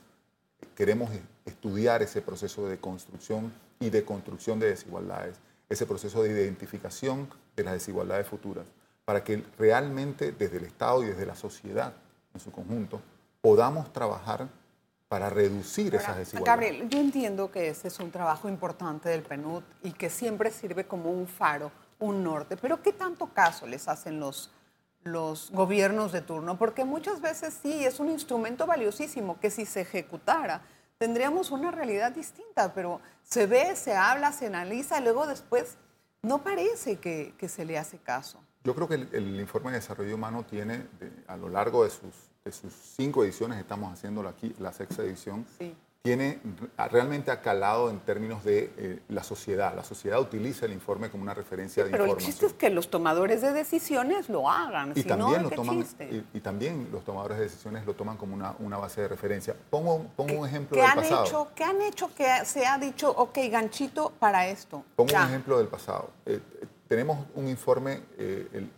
queremos 0.75 1.11
estudiar 1.45 2.03
ese 2.03 2.23
proceso 2.23 2.67
de 2.67 2.79
construcción 2.79 3.53
y 3.81 3.91
de 3.91 4.05
construcción 4.05 4.59
de 4.59 4.69
desigualdades, 4.69 5.37
ese 5.69 5.87
proceso 5.87 6.23
de 6.23 6.31
identificación 6.31 7.29
de 7.57 7.65
las 7.65 7.75
desigualdades 7.75 8.27
futuras, 8.27 8.65
para 9.05 9.23
que 9.25 9.45
realmente 9.59 10.33
desde 10.33 10.59
el 10.59 10.65
Estado 10.65 11.03
y 11.03 11.07
desde 11.07 11.27
la 11.27 11.35
sociedad 11.35 11.93
en 12.33 12.41
su 12.41 12.53
conjunto 12.53 13.01
podamos 13.41 13.93
trabajar 13.93 14.49
para 15.13 15.29
reducir 15.29 15.95
esas 15.95 16.17
desigualdades. 16.17 16.47
Gabriel, 16.47 16.89
yo 16.89 16.99
entiendo 16.99 17.51
que 17.51 17.69
ese 17.69 17.89
es 17.89 17.99
un 17.99 18.11
trabajo 18.11 18.49
importante 18.49 19.11
del 19.11 19.23
PNUD 19.23 19.63
y 19.83 19.93
que 19.93 20.09
siempre 20.09 20.51
sirve 20.51 20.87
como 20.87 21.11
un 21.11 21.27
faro, 21.27 21.71
un 21.99 22.25
norte, 22.25 22.57
pero 22.57 22.81
¿qué 22.81 22.95
tanto 22.95 23.27
caso 23.27 23.67
les 23.67 23.89
hacen 23.89 24.19
los, 24.19 24.51
los 25.03 25.51
gobiernos 25.51 26.13
de 26.13 26.23
turno? 26.23 26.57
Porque 26.57 26.87
muchas 26.87 27.21
veces 27.21 27.59
sí, 27.63 27.85
es 27.85 28.01
un 28.01 28.09
instrumento 28.09 28.67
valiosísimo 28.67 29.39
que 29.39 29.51
si 29.51 29.67
se 29.67 29.83
ejecutara 29.83 30.63
tendríamos 30.97 31.51
una 31.51 31.71
realidad 31.71 32.13
distinta, 32.13 32.73
pero 32.73 33.03
se 33.23 33.47
ve, 33.47 33.77
se 33.77 33.95
habla, 33.95 34.33
se 34.33 34.47
analiza 34.47 34.99
y 34.99 35.05
luego 35.05 35.27
después 35.27 35.77
no 36.23 36.43
parece 36.43 36.97
que, 37.01 37.35
se 37.49 37.67
le 37.67 37.77
hace 37.77 37.99
caso. 37.99 38.43
Yo 38.65 38.75
creo 38.75 38.89
que 38.89 38.95
el, 38.95 39.39
informe 39.39 39.73
de 39.73 39.77
desarrollo 39.77 40.15
humano 40.15 40.47
tiene, 40.49 40.87
a 41.27 41.37
lo 41.37 41.51
largo 41.51 41.85
de 41.85 41.91
sus 41.91 42.32
de 42.45 42.53
sus 42.53 42.73
cinco 42.73 43.23
ediciones, 43.25 43.59
estamos 43.59 43.93
haciendo 43.93 44.27
aquí 44.29 44.55
la 44.59 44.73
sexta 44.73 45.03
edición, 45.03 45.47
tiene 46.03 46.41
realmente 46.91 47.31
acalado 47.31 47.89
en 47.89 48.01
términos 48.01 48.43
de 48.43 48.73
eh, 48.77 48.99
la 49.09 49.23
sociedad. 49.23 49.73
La 49.77 49.85
sociedad 49.85 50.21
utiliza 50.21 50.67
el 50.67 50.73
informe 50.73 51.09
como 51.11 51.23
una 51.23 51.33
referencia 51.33 51.85
de 51.85 51.91
información. 51.91 52.17
Pero 52.17 52.27
el 52.27 52.33
chiste 52.33 52.47
es 52.47 52.53
que 52.55 52.71
los 52.71 52.91
tomadores 52.91 53.41
de 53.41 53.53
decisiones 53.53 54.29
lo 54.29 54.51
hagan. 54.51 54.93
Y, 54.97 55.05
también, 55.05 55.45
lo 55.45 55.51
toman, 55.51 55.87
y, 56.35 56.41
también 56.41 56.89
los 56.91 57.05
tomadores 57.05 57.39
de 57.39 57.45
decisiones 57.45 57.87
lo 57.87 57.95
toman 57.95 58.17
como 58.17 58.35
una, 58.35 58.57
una 58.59 58.79
base 58.79 59.03
de 59.03 59.09
referencia. 59.09 59.55
Pongo, 59.71 60.07
pongo 60.17 60.41
un 60.41 60.49
ejemplo 60.49 60.77
del 60.77 60.91
han 60.91 60.97
pasado. 60.97 61.25
Hecho, 61.25 61.49
¿Qué 61.55 61.63
han 61.63 61.81
hecho 61.81 62.13
que 62.13 62.45
se 62.47 62.67
ha 62.67 62.79
dicho, 62.79 63.09
ok, 63.09 63.39
ganchito 63.49 64.13
para 64.19 64.49
esto? 64.49 64.83
Pongo 64.97 65.15
un 65.15 65.23
ejemplo 65.23 65.59
del 65.59 65.69
pasado. 65.69 66.11
Eh, 66.27 66.41
eh, 66.63 66.67
tenemos 66.89 67.27
un 67.37 67.47
informe, 67.47 68.03
el, 68.19 68.69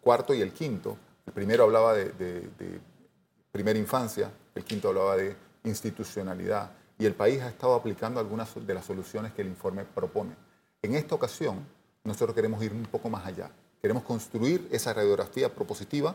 cuarto 0.00 0.34
y 0.34 0.40
el 0.40 0.52
quinto. 0.52 0.96
Primero 1.38 1.62
hablaba 1.62 1.94
de 1.94 2.50
primera 3.52 3.78
infancia, 3.78 4.28
el 4.56 4.64
quinto 4.64 4.88
hablaba 4.88 5.16
de 5.16 5.36
institucionalidad 5.62 6.72
y 6.98 7.06
el 7.06 7.14
país 7.14 7.40
ha 7.42 7.48
estado 7.48 7.74
aplicando 7.74 8.18
algunas 8.18 8.52
de 8.66 8.74
las 8.74 8.84
soluciones 8.84 9.32
que 9.34 9.42
el 9.42 9.46
informe 9.46 9.84
propone. 9.84 10.34
En 10.82 10.96
esta 10.96 11.14
ocasión, 11.14 11.64
nosotros 12.02 12.34
queremos 12.34 12.60
ir 12.64 12.72
un 12.72 12.82
poco 12.86 13.08
más 13.08 13.24
allá. 13.24 13.52
Queremos 13.80 14.02
construir 14.02 14.66
esa 14.72 14.92
radiografía 14.92 15.54
propositiva, 15.54 16.12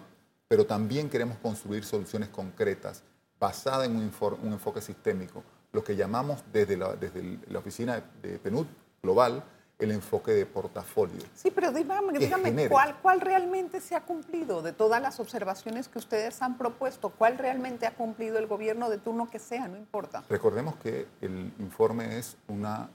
pero 0.49 0.65
también 0.65 1.09
queremos 1.09 1.37
construir 1.37 1.85
soluciones 1.85 2.27
concretas 2.27 3.01
basadas 3.39 3.87
en 3.87 3.95
un, 3.95 4.11
un 4.41 4.51
enfoque 4.51 4.81
sistémico, 4.81 5.41
lo 5.71 5.85
que 5.85 5.95
llamamos 5.95 6.43
desde 6.51 6.75
la, 6.75 6.97
desde 6.97 7.39
la 7.47 7.59
oficina 7.59 8.03
de 8.21 8.39
PNUD 8.39 8.65
global 9.01 9.41
el 9.79 9.91
enfoque 9.91 10.31
de 10.31 10.45
portafolio. 10.45 11.21
Sí, 11.35 11.51
pero 11.51 11.71
dígame, 11.71 12.17
dígame 12.17 12.69
¿cuál, 12.69 12.95
¿cuál 13.01 13.21
realmente 13.21 13.81
se 13.81 13.95
ha 13.95 14.01
cumplido 14.01 14.61
de 14.61 14.71
todas 14.71 15.01
las 15.01 15.19
observaciones 15.19 15.87
que 15.87 15.99
ustedes 15.99 16.41
han 16.41 16.57
propuesto? 16.57 17.09
¿Cuál 17.09 17.37
realmente 17.37 17.85
ha 17.85 17.95
cumplido 17.95 18.37
el 18.37 18.47
gobierno 18.47 18.89
de 18.89 18.97
turno 18.97 19.29
que 19.29 19.39
sea? 19.39 19.67
No 19.67 19.77
importa. 19.77 20.23
Recordemos 20.29 20.75
que 20.77 21.07
el 21.21 21.51
informe 21.59 22.17
es 22.17 22.37
una, 22.47 22.89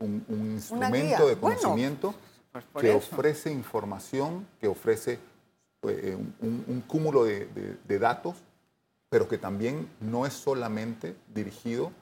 un, 0.00 0.24
instrumento 0.28 1.28
de 1.28 1.36
conocimiento 1.36 2.14
pues 2.52 2.64
que 2.80 2.92
ofrece 2.92 3.50
información, 3.50 4.46
que 4.60 4.68
ofrece 4.68 5.18
eh, 5.82 6.16
un, 6.40 6.84
cúmulo 6.86 7.24
de, 7.24 7.46
de 7.86 7.98
datos, 7.98 8.36
pero 9.08 9.28
que 9.28 9.38
también 9.38 9.88
no 10.00 10.26
es 10.26 10.32
solamente 10.32 11.16
dirigido 11.32 11.92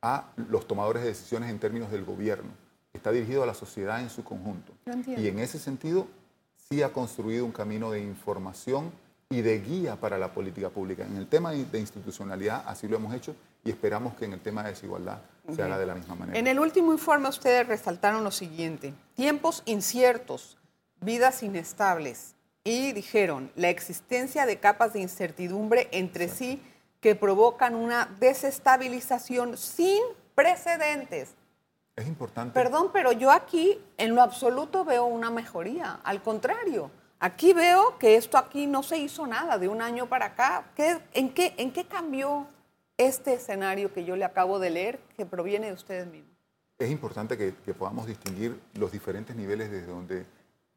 a 0.00 0.30
los 0.36 0.66
tomadores 0.66 1.02
de 1.02 1.10
decisiones 1.10 1.50
en 1.50 1.58
términos 1.58 1.90
del 1.90 2.04
gobierno 2.04 2.61
está 2.92 3.10
dirigido 3.10 3.42
a 3.42 3.46
la 3.46 3.54
sociedad 3.54 4.00
en 4.00 4.10
su 4.10 4.22
conjunto. 4.22 4.72
Y 5.06 5.26
en 5.26 5.38
ese 5.38 5.58
sentido, 5.58 6.06
sí 6.68 6.82
ha 6.82 6.92
construido 6.92 7.44
un 7.44 7.52
camino 7.52 7.90
de 7.90 8.00
información 8.00 8.92
y 9.30 9.40
de 9.40 9.60
guía 9.60 9.96
para 9.96 10.18
la 10.18 10.32
política 10.32 10.68
pública. 10.68 11.04
En 11.04 11.16
el 11.16 11.26
tema 11.26 11.52
de 11.52 11.80
institucionalidad 11.80 12.64
así 12.66 12.86
lo 12.86 12.96
hemos 12.96 13.14
hecho 13.14 13.34
y 13.64 13.70
esperamos 13.70 14.14
que 14.14 14.26
en 14.26 14.34
el 14.34 14.40
tema 14.40 14.62
de 14.62 14.70
desigualdad 14.70 15.22
se 15.54 15.62
haga 15.62 15.78
de 15.78 15.86
la 15.86 15.94
misma 15.94 16.14
manera. 16.14 16.38
En 16.38 16.46
el 16.46 16.60
último 16.60 16.92
informe 16.92 17.28
ustedes 17.28 17.66
resaltaron 17.66 18.24
lo 18.24 18.30
siguiente, 18.30 18.92
tiempos 19.14 19.62
inciertos, 19.64 20.58
vidas 21.00 21.42
inestables 21.42 22.34
y 22.62 22.92
dijeron 22.92 23.50
la 23.56 23.70
existencia 23.70 24.44
de 24.44 24.58
capas 24.58 24.92
de 24.92 25.00
incertidumbre 25.00 25.88
entre 25.92 26.28
sí 26.28 26.62
que 27.00 27.14
provocan 27.14 27.74
una 27.74 28.14
desestabilización 28.20 29.56
sin 29.56 30.02
precedentes 30.34 31.34
es 31.96 32.06
importante. 32.06 32.54
Perdón, 32.54 32.90
pero 32.92 33.12
yo 33.12 33.30
aquí 33.30 33.78
en 33.98 34.14
lo 34.14 34.22
absoluto 34.22 34.84
veo 34.84 35.04
una 35.04 35.30
mejoría. 35.30 36.00
Al 36.04 36.22
contrario, 36.22 36.90
aquí 37.20 37.52
veo 37.52 37.98
que 37.98 38.16
esto 38.16 38.38
aquí 38.38 38.66
no 38.66 38.82
se 38.82 38.98
hizo 38.98 39.26
nada 39.26 39.58
de 39.58 39.68
un 39.68 39.82
año 39.82 40.06
para 40.06 40.26
acá. 40.26 40.64
en, 41.12 41.32
qué, 41.34 41.54
¿En 41.58 41.72
qué 41.72 41.84
cambió 41.84 42.46
este 42.96 43.34
escenario 43.34 43.92
que 43.92 44.04
yo 44.04 44.16
le 44.16 44.24
acabo 44.24 44.58
de 44.58 44.70
leer 44.70 45.00
que 45.16 45.26
proviene 45.26 45.66
de 45.66 45.72
ustedes 45.74 46.06
mismos? 46.06 46.32
Es 46.78 46.90
importante 46.90 47.36
que, 47.36 47.52
podamos 47.74 48.06
distinguir 48.06 48.60
los 48.74 48.90
diferentes 48.90 49.36
niveles 49.36 49.70
desde 49.70 49.86
donde 49.86 50.26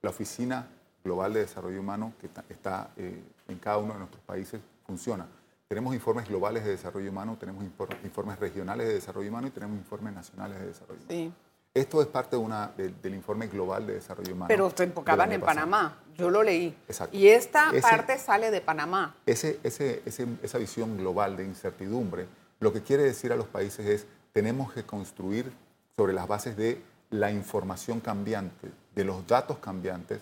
la 0.01 0.09
Oficina 0.09 0.67
Global 1.03 1.33
de 1.33 1.41
Desarrollo 1.41 1.79
Humano, 1.79 2.13
que 2.19 2.27
está 2.27 2.91
eh, 2.97 3.23
en 3.47 3.57
cada 3.57 3.77
uno 3.77 3.93
de 3.93 3.99
nuestros 3.99 4.23
países, 4.23 4.61
funciona. 4.85 5.27
Tenemos 5.67 5.95
informes 5.95 6.27
globales 6.27 6.63
de 6.63 6.71
desarrollo 6.71 7.09
humano, 7.09 7.37
tenemos 7.39 7.63
informes 8.03 8.39
regionales 8.39 8.87
de 8.87 8.93
desarrollo 8.93 9.29
humano 9.29 9.47
y 9.47 9.49
tenemos 9.49 9.75
informes 9.77 10.13
nacionales 10.13 10.59
de 10.59 10.67
desarrollo 10.67 11.01
humano. 11.09 11.33
Esto 11.73 12.01
es 12.01 12.07
parte 12.07 12.35
de 12.35 12.41
una, 12.41 12.71
del 12.77 13.15
informe 13.15 13.47
global 13.47 13.87
de 13.87 13.95
desarrollo 13.95 14.33
humano. 14.33 14.47
Pero 14.47 14.69
se 14.69 14.83
enfocaban 14.83 15.31
en 15.31 15.41
Panamá, 15.41 16.03
yo 16.15 16.29
lo 16.29 16.43
leí. 16.43 16.77
Exacto. 16.87 17.17
Y 17.17 17.29
esta 17.29 17.71
parte 17.81 18.17
sale 18.19 18.51
de 18.51 18.61
Panamá. 18.61 19.15
Ese, 19.25 19.59
ese, 19.63 20.03
esa 20.05 20.57
visión 20.59 20.97
global 20.97 21.35
de 21.35 21.45
incertidumbre, 21.45 22.27
lo 22.59 22.71
que 22.71 22.83
quiere 22.83 23.01
decir 23.01 23.33
a 23.33 23.35
los 23.35 23.47
países 23.47 23.87
es, 23.87 24.07
tenemos 24.33 24.71
que 24.71 24.83
construir 24.83 25.51
sobre 25.95 26.13
las 26.13 26.27
bases 26.27 26.55
de 26.55 26.81
la 27.09 27.31
información 27.31 28.01
cambiante, 28.01 28.69
de 28.93 29.03
los 29.03 29.25
datos 29.25 29.57
cambiantes, 29.57 30.19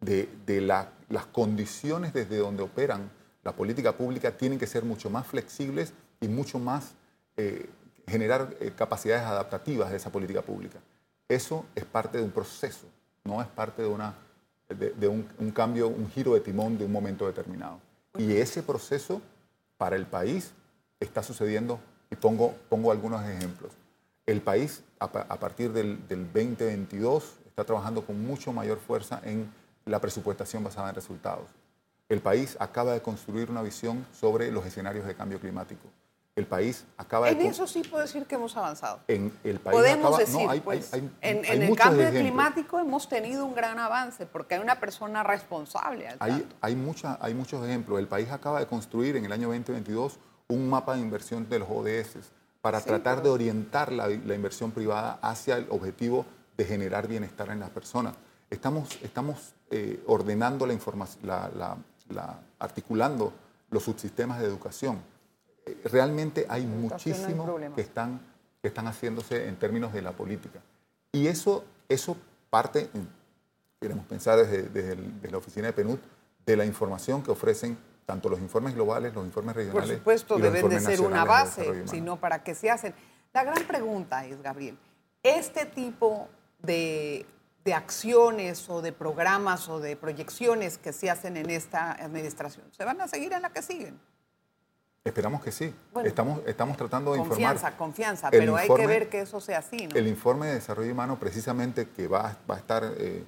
de, 0.00 0.28
de 0.44 0.60
las 0.60 1.26
condiciones 1.32 2.12
desde 2.12 2.36
donde 2.36 2.62
operan 2.62 3.10
la 3.46 3.52
política 3.52 3.96
pública 3.96 4.36
tienen 4.36 4.58
que 4.58 4.66
ser 4.66 4.84
mucho 4.84 5.08
más 5.08 5.24
flexibles 5.24 5.92
y 6.20 6.26
mucho 6.26 6.58
más 6.58 6.94
eh, 7.36 7.70
generar 8.08 8.56
eh, 8.58 8.72
capacidades 8.74 9.22
adaptativas 9.22 9.88
de 9.92 9.98
esa 9.98 10.10
política 10.10 10.42
pública. 10.42 10.80
Eso 11.28 11.64
es 11.76 11.84
parte 11.84 12.18
de 12.18 12.24
un 12.24 12.32
proceso, 12.32 12.88
no 13.22 13.40
es 13.40 13.46
parte 13.46 13.82
de, 13.82 13.88
una, 13.88 14.14
de, 14.68 15.06
un, 15.06 15.52
cambio, 15.52 15.86
un 15.86 16.10
giro 16.10 16.34
de 16.34 16.40
timón 16.40 16.76
de 16.76 16.86
un 16.86 16.90
momento 16.90 17.24
determinado. 17.24 17.78
Y 18.18 18.32
ese 18.32 18.64
proceso 18.64 19.22
para 19.76 19.94
el 19.94 20.06
país 20.06 20.50
está 20.98 21.22
sucediendo, 21.22 21.78
y 22.10 22.16
pongo, 22.16 22.52
pongo 22.68 22.90
algunos 22.90 23.24
ejemplos. 23.24 23.70
El 24.26 24.40
país, 24.40 24.82
a, 24.98 25.08
partir 25.38 25.72
del, 25.72 26.08
del 26.08 26.24
2022, 26.32 27.34
está 27.46 27.62
trabajando 27.62 28.04
con 28.04 28.20
mucho 28.26 28.52
mayor 28.52 28.80
fuerza 28.80 29.20
en 29.22 29.48
la 29.84 30.00
presupuestación 30.00 30.64
basada 30.64 30.88
en 30.88 30.96
resultados 30.96 31.46
el 32.08 32.20
país 32.20 32.56
acaba 32.60 32.92
de 32.92 33.02
construir 33.02 33.50
una 33.50 33.62
visión 33.62 34.06
sobre 34.12 34.50
los 34.50 34.64
escenarios 34.64 35.06
de 35.06 35.14
cambio 35.14 35.40
climático. 35.40 35.88
El 36.36 36.46
país 36.46 36.84
acaba 36.98 37.30
en 37.30 37.38
de... 37.38 37.44
En 37.46 37.50
eso 37.50 37.66
sí 37.66 37.82
puedo 37.82 38.02
decir 38.02 38.26
que 38.26 38.34
hemos 38.34 38.56
avanzado. 38.56 39.00
En 39.08 39.32
el 39.42 39.58
país 39.58 39.74
Podemos 39.74 40.18
decir, 40.18 40.62
pues, 40.62 40.92
en, 40.92 41.10
el 41.44 41.74
cambio 41.74 42.10
climático 42.10 42.78
hemos 42.78 43.08
tenido 43.08 43.46
un 43.46 43.54
gran 43.54 43.78
avance 43.78 44.26
porque 44.26 44.54
hay 44.54 44.60
una 44.60 44.78
persona 44.78 45.22
responsable. 45.22 46.08
hay, 46.18 46.46
hay, 46.60 46.76
mucha, 46.76 47.18
hay 47.22 47.32
muchos 47.32 47.64
ejemplos. 47.64 47.98
El 47.98 48.06
país 48.06 48.30
acaba 48.30 48.60
de 48.60 48.66
construir 48.66 49.16
en 49.16 49.24
el 49.24 49.32
año 49.32 49.48
2022 49.48 50.18
un 50.48 50.68
mapa 50.68 50.94
de 50.94 51.00
inversión 51.00 51.48
de 51.48 51.58
los 51.58 51.68
ODS 51.70 52.30
para 52.60 52.80
tratar 52.82 53.22
de 53.22 53.30
orientar 53.30 53.90
la, 53.90 54.10
inversión 54.10 54.72
privada 54.72 55.18
hacia 55.22 55.56
el 55.56 55.66
objetivo 55.70 56.26
de 56.56 56.64
generar 56.64 57.08
bienestar 57.08 57.48
en 57.48 57.60
las 57.60 57.70
personas. 57.70 58.14
Estamos, 58.50 58.98
estamos 59.02 59.54
eh, 59.70 60.02
ordenando 60.06 60.66
la, 60.66 60.74
información, 60.74 61.26
la 61.26 61.76
articulando 62.58 63.32
los 63.70 63.82
subsistemas 63.82 64.40
de 64.40 64.46
educación. 64.46 65.00
Eh, 65.64 65.80
realmente 65.84 66.46
hay 66.48 66.66
muchísimo 66.66 67.56
que 67.74 67.80
están, 67.80 68.20
que 68.62 68.68
están 68.68 68.86
haciéndose 68.86 69.48
en 69.48 69.56
términos 69.56 69.92
de 69.92 70.02
la 70.02 70.12
política. 70.12 70.60
Y 71.12 71.26
eso, 71.26 71.64
eso 71.88 72.16
parte, 72.50 72.88
queremos 73.80 74.06
pensar 74.06 74.38
desde, 74.38 74.96
la 75.30 75.38
oficina 75.38 75.66
de 75.68 75.72
PNUD, 75.72 75.98
de 76.44 76.56
la 76.56 76.64
información 76.64 77.22
que 77.22 77.30
ofrecen 77.30 77.76
tanto 78.04 78.28
los 78.28 78.38
informes 78.40 78.74
globales, 78.74 79.12
los 79.14 79.24
informes 79.24 79.56
regionales. 79.56 79.88
Por 79.88 79.98
supuesto, 79.98 80.38
deben 80.38 80.68
de 80.68 80.80
ser 80.80 81.00
una 81.00 81.24
base, 81.24 81.86
sino 81.88 82.20
para 82.20 82.44
qué 82.44 82.54
se 82.54 82.70
hacen. 82.70 82.94
La 83.32 83.42
gran 83.42 83.66
pregunta 83.66 84.24
es, 84.24 84.40
Gabriel, 84.40 84.78
este 85.22 85.66
tipo 85.66 86.28
de, 86.62 87.26
de 87.66 87.74
acciones 87.74 88.70
o 88.70 88.80
de 88.80 88.92
programas 88.92 89.68
o 89.68 89.80
de 89.80 89.96
proyecciones 89.96 90.78
que 90.78 90.92
se 90.92 91.10
hacen 91.10 91.36
en 91.36 91.50
esta 91.50 91.92
administración? 91.92 92.64
¿Se 92.70 92.84
van 92.84 93.00
a 93.00 93.08
seguir 93.08 93.32
en 93.32 93.42
la 93.42 93.50
que 93.50 93.60
siguen? 93.60 94.00
Esperamos 95.04 95.42
que 95.42 95.50
sí. 95.52 95.74
estamos, 96.04 96.40
estamos 96.46 96.76
tratando 96.76 97.12
de 97.12 97.18
confianza, 97.18 97.68
informar. 97.68 97.76
Confianza, 97.76 98.28
confianza, 98.28 98.30
pero 98.30 98.56
hay 98.56 98.68
que 98.68 98.86
ver 98.86 99.08
que 99.08 99.20
eso 99.20 99.40
sea 99.40 99.58
así. 99.58 99.88
¿no? 99.88 99.96
El 99.96 100.06
informe 100.06 100.46
de 100.46 100.54
desarrollo 100.54 100.92
humano, 100.92 101.18
precisamente, 101.18 101.88
que 101.90 102.08
va, 102.08 102.36
va 102.48 102.54
a 102.54 102.58
estar 102.58 102.84
eh, 102.98 103.24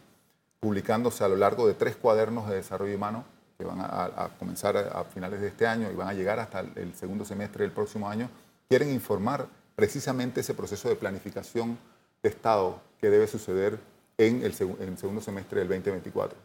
publicándose 0.60 1.24
a 1.24 1.28
lo 1.28 1.36
largo 1.36 1.66
de 1.66 1.74
tres 1.74 1.96
cuadernos 1.96 2.48
de 2.48 2.56
desarrollo 2.56 2.94
humano, 2.94 3.24
que 3.56 3.64
van 3.64 3.80
a, 3.80 4.30
comenzar 4.38 4.76
a, 4.76 5.02
finales 5.02 5.40
de 5.40 5.48
este 5.48 5.66
año 5.66 5.90
y 5.90 5.94
van 5.96 6.06
a 6.06 6.14
llegar 6.14 6.38
hasta 6.38 6.60
el, 6.60 6.94
segundo 6.94 7.24
semestre 7.24 7.64
del 7.64 7.72
próximo 7.72 8.08
año, 8.08 8.30
quieren 8.68 8.90
informar 8.90 9.48
precisamente 9.74 10.40
ese 10.40 10.54
proceso 10.54 10.88
de 10.88 10.94
planificación 10.94 11.76
de 12.22 12.28
Estado 12.28 12.80
que 13.00 13.10
debe 13.10 13.26
suceder 13.26 13.80
en 14.18 14.42
el, 14.42 14.54
en 14.80 14.88
el 14.88 14.98
segundo 14.98 15.20
semestre 15.20 15.60
del 15.60 15.68
2024. 15.68 16.36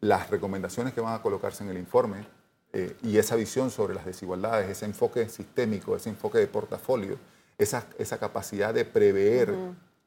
Las 0.00 0.30
recomendaciones 0.30 0.94
que 0.94 1.00
van 1.00 1.14
a 1.14 1.22
colocarse 1.22 1.64
en 1.64 1.70
el 1.70 1.78
informe 1.78 2.24
eh, 2.72 2.96
y 3.02 3.18
esa 3.18 3.36
visión 3.36 3.70
sobre 3.70 3.94
las 3.94 4.06
desigualdades, 4.06 4.70
ese 4.70 4.86
enfoque 4.86 5.28
sistémico, 5.28 5.96
ese 5.96 6.10
enfoque 6.10 6.38
de 6.38 6.46
portafolio, 6.46 7.18
esa, 7.58 7.86
esa 7.98 8.18
capacidad 8.18 8.72
de 8.72 8.84
prever 8.84 9.54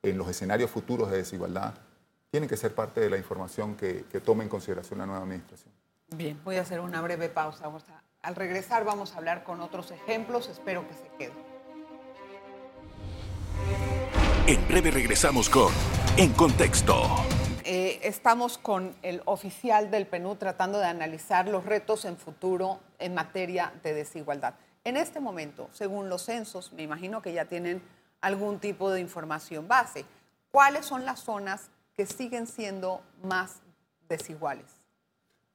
en 0.01 0.17
los 0.17 0.29
escenarios 0.29 0.71
futuros 0.71 1.11
de 1.11 1.17
desigualdad, 1.17 1.73
tiene 2.31 2.47
que 2.47 2.55
ser 2.55 2.73
parte 2.73 3.01
de 3.01 3.09
la 3.09 3.17
información 3.17 3.75
que, 3.75 4.05
que 4.11 4.21
tome 4.21 4.43
en 4.43 4.49
consideración 4.49 4.99
la 4.99 5.05
nueva 5.05 5.23
administración. 5.23 5.73
Bien, 6.15 6.39
voy 6.43 6.57
a 6.57 6.61
hacer 6.61 6.79
una 6.79 7.01
breve 7.01 7.27
pausa. 7.29 7.71
Al 8.21 8.35
regresar 8.35 8.85
vamos 8.85 9.13
a 9.13 9.17
hablar 9.17 9.43
con 9.43 9.61
otros 9.61 9.91
ejemplos, 9.91 10.47
espero 10.47 10.87
que 10.87 10.93
se 10.93 11.07
queden. 11.17 11.48
En 14.49 14.67
breve 14.67 14.89
regresamos 14.89 15.47
con 15.47 15.71
En 16.17 16.33
Contexto. 16.33 17.03
Eh, 17.63 17.99
estamos 18.01 18.57
con 18.57 18.95
el 19.03 19.21
oficial 19.25 19.91
del 19.91 20.07
PNU 20.07 20.37
tratando 20.37 20.79
de 20.79 20.85
analizar 20.85 21.47
los 21.47 21.67
retos 21.67 22.03
en 22.03 22.17
futuro 22.17 22.79
en 22.97 23.13
materia 23.13 23.71
de 23.83 23.93
desigualdad. 23.93 24.55
En 24.83 24.97
este 24.97 25.19
momento, 25.19 25.69
según 25.71 26.09
los 26.09 26.23
censos, 26.23 26.73
me 26.73 26.81
imagino 26.81 27.21
que 27.21 27.31
ya 27.31 27.45
tienen 27.45 27.83
algún 28.21 28.57
tipo 28.57 28.89
de 28.89 29.01
información 29.01 29.67
base. 29.67 30.03
¿Cuáles 30.49 30.87
son 30.87 31.05
las 31.05 31.19
zonas 31.19 31.69
que 31.95 32.07
siguen 32.07 32.47
siendo 32.47 33.03
más 33.21 33.57
desiguales? 34.07 34.65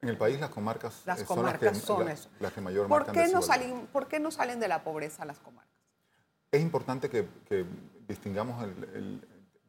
En 0.03 0.09
el 0.09 0.17
país 0.17 0.39
las 0.39 0.51
comarcas, 0.51 1.03
las 1.05 1.19
son, 1.19 1.27
comarcas 1.27 1.79
son, 1.79 2.09
eso. 2.09 2.29
las 2.39 2.53
que 2.53 2.61
mayor 2.61 2.87
¿Por 2.87 3.11
qué, 3.11 3.27
no 3.27 3.43
salen, 3.43 3.89
¿Por 3.89 4.07
qué 4.07 4.21
no 4.21 4.31
salen 4.31 4.61
de 4.61 4.69
la 4.69 4.85
pobreza 4.85 5.25
las 5.25 5.41
comarcas? 5.41 5.75
Es 6.55 6.63
importante 6.63 7.11
que, 7.11 7.27
distingamos 8.09 8.63
el 8.63 9.21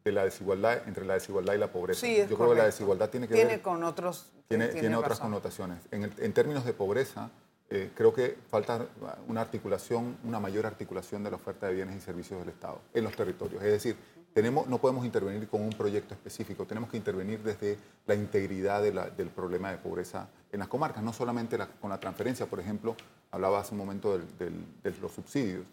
de 0.06 0.12
la 0.12 0.24
desigualdad 0.24 0.82
entre 0.86 1.04
la 1.04 1.14
desigualdad 1.14 1.54
y 1.54 1.58
la 1.58 1.72
pobreza. 1.72 2.06
Yo 2.06 2.36
creo 2.36 2.50
que 2.50 2.54
la 2.54 2.66
desigualdad 2.66 3.10
tiene 3.10 3.26
que 3.26 3.34
tiene 3.34 3.60
con 3.60 3.82
otros 3.82 4.26
tiene, 4.46 4.68
tiene, 4.68 4.94
otras 4.94 5.18
connotaciones. 5.18 5.82
En, 5.90 6.32
términos 6.32 6.64
de 6.64 6.72
pobreza, 6.72 7.30
eh, 7.68 7.90
creo 7.92 8.14
que 8.14 8.38
falta 8.48 8.86
una 9.26 9.40
articulación, 9.40 10.16
una 10.22 10.38
mayor 10.38 10.64
articulación 10.64 11.24
de 11.24 11.30
la 11.30 11.36
oferta 11.36 11.66
de 11.66 11.74
bienes 11.74 11.96
y 11.96 12.00
servicios 12.00 12.38
del 12.38 12.50
Estado 12.50 12.80
en 12.94 13.02
los 13.02 13.16
territorios. 13.16 13.60
Es 13.64 13.72
decir, 13.72 13.96
tenemos, 14.32 14.68
no 14.68 14.78
podemos 14.78 15.04
intervenir 15.04 15.48
con 15.48 15.62
un 15.62 15.70
proyecto 15.70 16.14
específico, 16.14 16.64
tenemos 16.66 16.88
que 16.88 16.96
intervenir 16.96 17.42
desde 17.42 17.76
la 18.06 18.14
integridad 18.14 18.82
del 18.82 19.30
problema 19.30 19.72
de 19.72 19.78
pobreza 19.78 20.28
en 20.52 20.60
las 20.60 20.68
comarcas, 20.68 21.02
no 21.02 21.12
solamente 21.12 21.58
con 21.80 21.90
la 21.90 21.98
transferencia, 21.98 22.46
por 22.46 22.60
ejemplo, 22.60 22.94
hablaba 23.32 23.58
hace 23.58 23.72
un 23.72 23.78
momento 23.78 24.16
de 24.16 24.94
los 25.00 25.10
subsidios, 25.10 25.66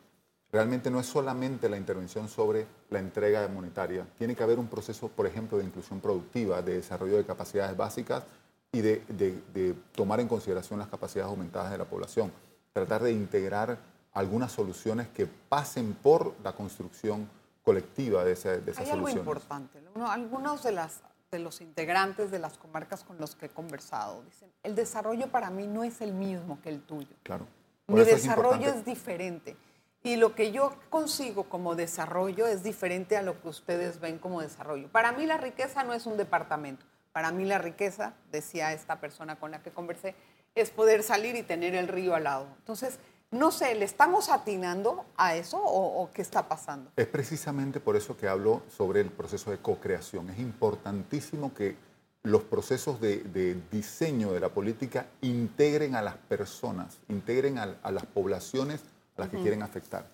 realmente 0.53 0.91
no 0.91 1.00
es 1.00 1.07
solamente 1.07 1.67
la 1.67 1.77
intervención 1.77 2.29
sobre 2.29 2.67
la 2.91 3.00
entrega 3.00 3.45
monetaria. 3.48 4.05
Tiene 4.19 4.36
que 4.36 4.43
haber 4.43 4.60
un 4.60 4.67
proceso, 4.67 5.10
por 5.10 5.25
ejemplo, 5.25 5.57
de 5.57 5.65
inclusión 5.65 6.00
productiva, 6.00 6.62
de 6.62 6.75
desarrollo 6.75 7.17
de 7.17 7.25
capacidades 7.25 7.75
básicas 7.75 8.24
y 8.72 8.81
de, 8.81 9.75
tomar 9.95 10.19
en 10.19 10.27
consideración 10.27 10.77
las 10.77 10.89
capacidades 10.89 11.32
aumentadas 11.32 11.71
de 11.71 11.80
la 11.80 11.86
población. 11.86 12.32
Tratar 12.71 13.01
de 13.01 13.12
integrar 13.12 13.80
algunas 14.13 14.51
soluciones 14.51 15.08
que 15.08 15.25
pasen 15.25 15.95
por 15.95 16.36
la 16.43 16.54
construcción 16.54 17.28
colectiva 17.63 18.23
de, 18.23 18.34
esa, 18.34 18.51
de 18.51 18.71
esas 18.71 18.86
Hay 18.86 18.91
algo 18.91 19.10
importante. 19.10 19.80
algunos 20.06 20.62
de, 20.62 20.71
las, 20.71 21.01
de 21.32 21.39
los 21.39 21.62
integrantes 21.62 22.30
de 22.30 22.38
las 22.38 22.60
comarcas 22.60 23.04
con 23.04 23.17
los 23.17 23.34
que 23.34 23.47
he 23.47 23.49
conversado 23.49 24.21
dicen, 24.23 24.51
el 24.62 24.75
desarrollo 24.75 25.32
para 25.32 25.49
mí 25.49 25.65
no 25.65 25.84
es 25.84 26.01
el 26.01 26.13
mismo 26.13 26.60
que 26.62 26.69
el 26.69 26.82
tuyo. 26.82 27.15
Claro. 27.23 27.47
Mi 27.88 28.04
desarrollo 28.04 28.69
es 28.69 28.86
diferente. 28.86 29.58
Y 30.06 30.18
lo 30.18 30.36
que 30.36 30.52
yo 30.52 30.74
consigo 30.89 31.46
como 31.46 31.76
desarrollo 31.76 32.46
es 32.46 32.62
diferente 32.62 33.16
a 33.16 33.22
lo 33.22 33.42
que 33.42 33.48
ustedes 33.48 34.02
ven 34.02 34.20
como 34.20 34.42
desarrollo. 34.42 34.89
Para 34.89 35.13
mí 35.13 35.26
la 35.26 35.38
riqueza 35.38 35.84
no 35.84 35.94
es 35.94 36.06
un 36.06 36.18
departamento. 36.18 36.86
Para 37.13 37.32
mí 37.32 37.46
la 37.46 37.58
riqueza, 37.58 38.13
decía 38.30 38.74
esta 38.74 39.00
persona 39.00 39.39
con 39.39 39.52
la 39.52 39.63
que 39.63 39.72
conversé, 39.72 40.16
es 40.56 40.72
poder 40.72 41.04
salir 41.04 41.38
y 41.38 41.44
tener 41.44 41.74
el 41.74 41.88
río 41.88 42.16
al 42.16 42.26
lado. 42.26 42.48
Entonces, 42.60 43.00
no 43.32 43.52
sé, 43.52 43.76
¿le 43.76 43.86
estamos 43.86 44.30
atinando 44.30 45.06
a 45.16 45.36
eso 45.36 45.58
o, 45.63 46.10
qué 46.13 46.22
está 46.22 46.50
pasando? 46.50 46.92
Es 46.98 47.08
precisamente 47.08 47.80
por 47.80 47.96
eso 47.96 48.18
que 48.18 48.28
hablo 48.28 48.62
sobre 48.68 49.00
el 49.00 49.10
proceso 49.10 49.52
de 49.52 49.60
co-creación. 49.60 50.30
Es 50.30 50.39
importantísimo 50.39 51.54
que 51.54 51.78
los 52.24 52.44
procesos 52.44 53.00
de, 53.00 53.58
diseño 53.72 54.34
de 54.34 54.42
la 54.42 54.50
política 54.50 55.08
integren 55.22 55.96
a 55.96 56.02
las 56.02 56.16
personas, 56.16 57.00
integren 57.08 57.58
a 57.58 57.92
las 57.92 58.06
poblaciones 58.06 58.82
a 59.17 59.21
las 59.21 59.30
que 59.30 59.38
quieren 59.38 59.62
afectar. 59.62 60.06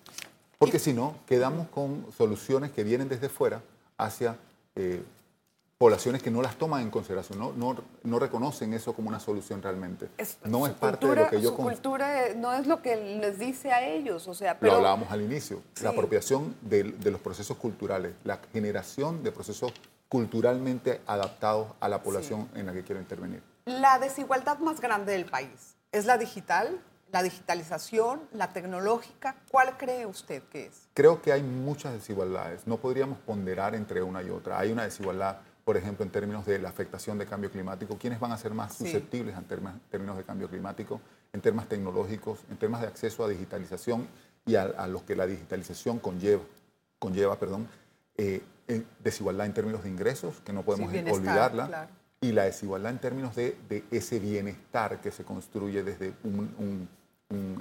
Porque 0.58 0.78
si 0.78 0.92
no, 0.92 1.16
quedamos 1.26 1.68
con 1.68 2.06
soluciones 2.16 2.70
que 2.70 2.84
vienen 2.84 3.08
desde 3.08 3.28
fuera 3.28 3.62
hacia 3.96 4.36
eh, 4.76 5.02
poblaciones 5.78 6.22
que 6.22 6.30
no 6.30 6.42
las 6.42 6.56
toman 6.56 6.82
en 6.82 6.90
consideración, 6.90 7.38
no, 7.38 7.52
no, 7.52 7.82
no 8.02 8.18
reconocen 8.18 8.74
eso 8.74 8.92
como 8.92 9.08
una 9.08 9.18
solución 9.18 9.62
realmente. 9.62 10.08
no 10.44 10.66
es 10.66 10.74
parte 10.74 11.06
de 11.06 11.16
lo 11.16 11.30
que 11.30 11.40
yo... 11.40 11.48
Su 11.48 11.56
cultura 11.56 12.34
no 12.36 12.52
es 12.52 12.66
lo 12.66 12.82
que 12.82 12.96
les 12.96 13.38
dice 13.38 13.72
a 13.72 13.88
ellos, 13.88 14.28
o 14.28 14.34
sea... 14.34 14.58
Pero, 14.58 14.72
lo 14.72 14.76
hablábamos 14.76 15.10
al 15.10 15.22
inicio, 15.22 15.62
la 15.82 15.90
apropiación 15.90 16.54
de, 16.60 16.82
de, 16.82 17.10
los 17.10 17.22
procesos 17.22 17.56
culturales, 17.56 18.12
la 18.24 18.38
generación 18.52 19.22
de 19.22 19.32
procesos 19.32 19.72
culturalmente 20.10 21.00
adaptados 21.06 21.68
a 21.80 21.88
la 21.88 22.02
población 22.02 22.50
en 22.54 22.66
la 22.66 22.74
que 22.74 22.84
quiero 22.84 23.00
intervenir. 23.00 23.42
La 23.64 23.98
desigualdad 23.98 24.58
más 24.58 24.82
grande 24.82 25.12
del 25.12 25.24
país, 25.24 25.76
¿es 25.92 26.04
la 26.04 26.18
digital? 26.18 26.78
La 27.12 27.22
digitalización, 27.22 28.20
la 28.32 28.52
tecnológica, 28.52 29.36
¿cuál 29.50 29.76
cree 29.76 30.06
usted 30.06 30.42
que 30.44 30.66
es? 30.66 30.88
Creo 30.94 31.20
que 31.20 31.32
hay 31.32 31.42
muchas 31.42 31.92
desigualdades. 31.92 32.66
No 32.66 32.76
podríamos 32.76 33.18
ponderar 33.18 33.74
entre 33.74 34.02
una 34.02 34.22
y 34.22 34.30
otra. 34.30 34.58
Hay 34.58 34.70
una 34.70 34.84
desigualdad, 34.84 35.38
por 35.64 35.76
ejemplo, 35.76 36.04
en 36.04 36.10
términos 36.10 36.46
de 36.46 36.58
la 36.58 36.68
afectación 36.68 37.18
de 37.18 37.26
cambio 37.26 37.50
climático. 37.50 37.96
¿Quiénes 37.98 38.20
van 38.20 38.32
a 38.32 38.38
ser 38.38 38.54
más 38.54 38.74
susceptibles 38.76 39.36
en 39.36 39.44
términos 39.44 40.16
de 40.16 40.24
cambio 40.24 40.48
climático? 40.48 41.00
En 41.32 41.40
temas 41.40 41.68
tecnológicos, 41.68 42.40
en 42.50 42.56
temas 42.56 42.80
de 42.80 42.86
acceso 42.86 43.24
a 43.24 43.28
digitalización 43.28 44.06
y 44.46 44.56
a, 44.56 44.86
los 44.86 45.02
que 45.02 45.16
la 45.16 45.26
digitalización 45.26 45.98
conlleva, 45.98 46.42
conlleva 46.98 47.38
perdón, 47.38 47.68
eh, 48.16 48.42
desigualdad 49.02 49.46
en 49.46 49.54
términos 49.54 49.82
de 49.82 49.90
ingresos, 49.90 50.40
que 50.44 50.52
no 50.52 50.62
podemos 50.62 50.88
olvidarla. 50.88 51.88
y 52.20 52.32
la 52.32 52.44
desigualdad 52.44 52.92
en 52.92 52.98
términos 52.98 53.34
de, 53.34 53.56
ese 53.90 54.18
bienestar 54.18 55.00
que 55.00 55.10
se 55.10 55.24
construye 55.24 55.82
desde 55.82 56.14
un, 56.22 56.54
un 56.58 56.88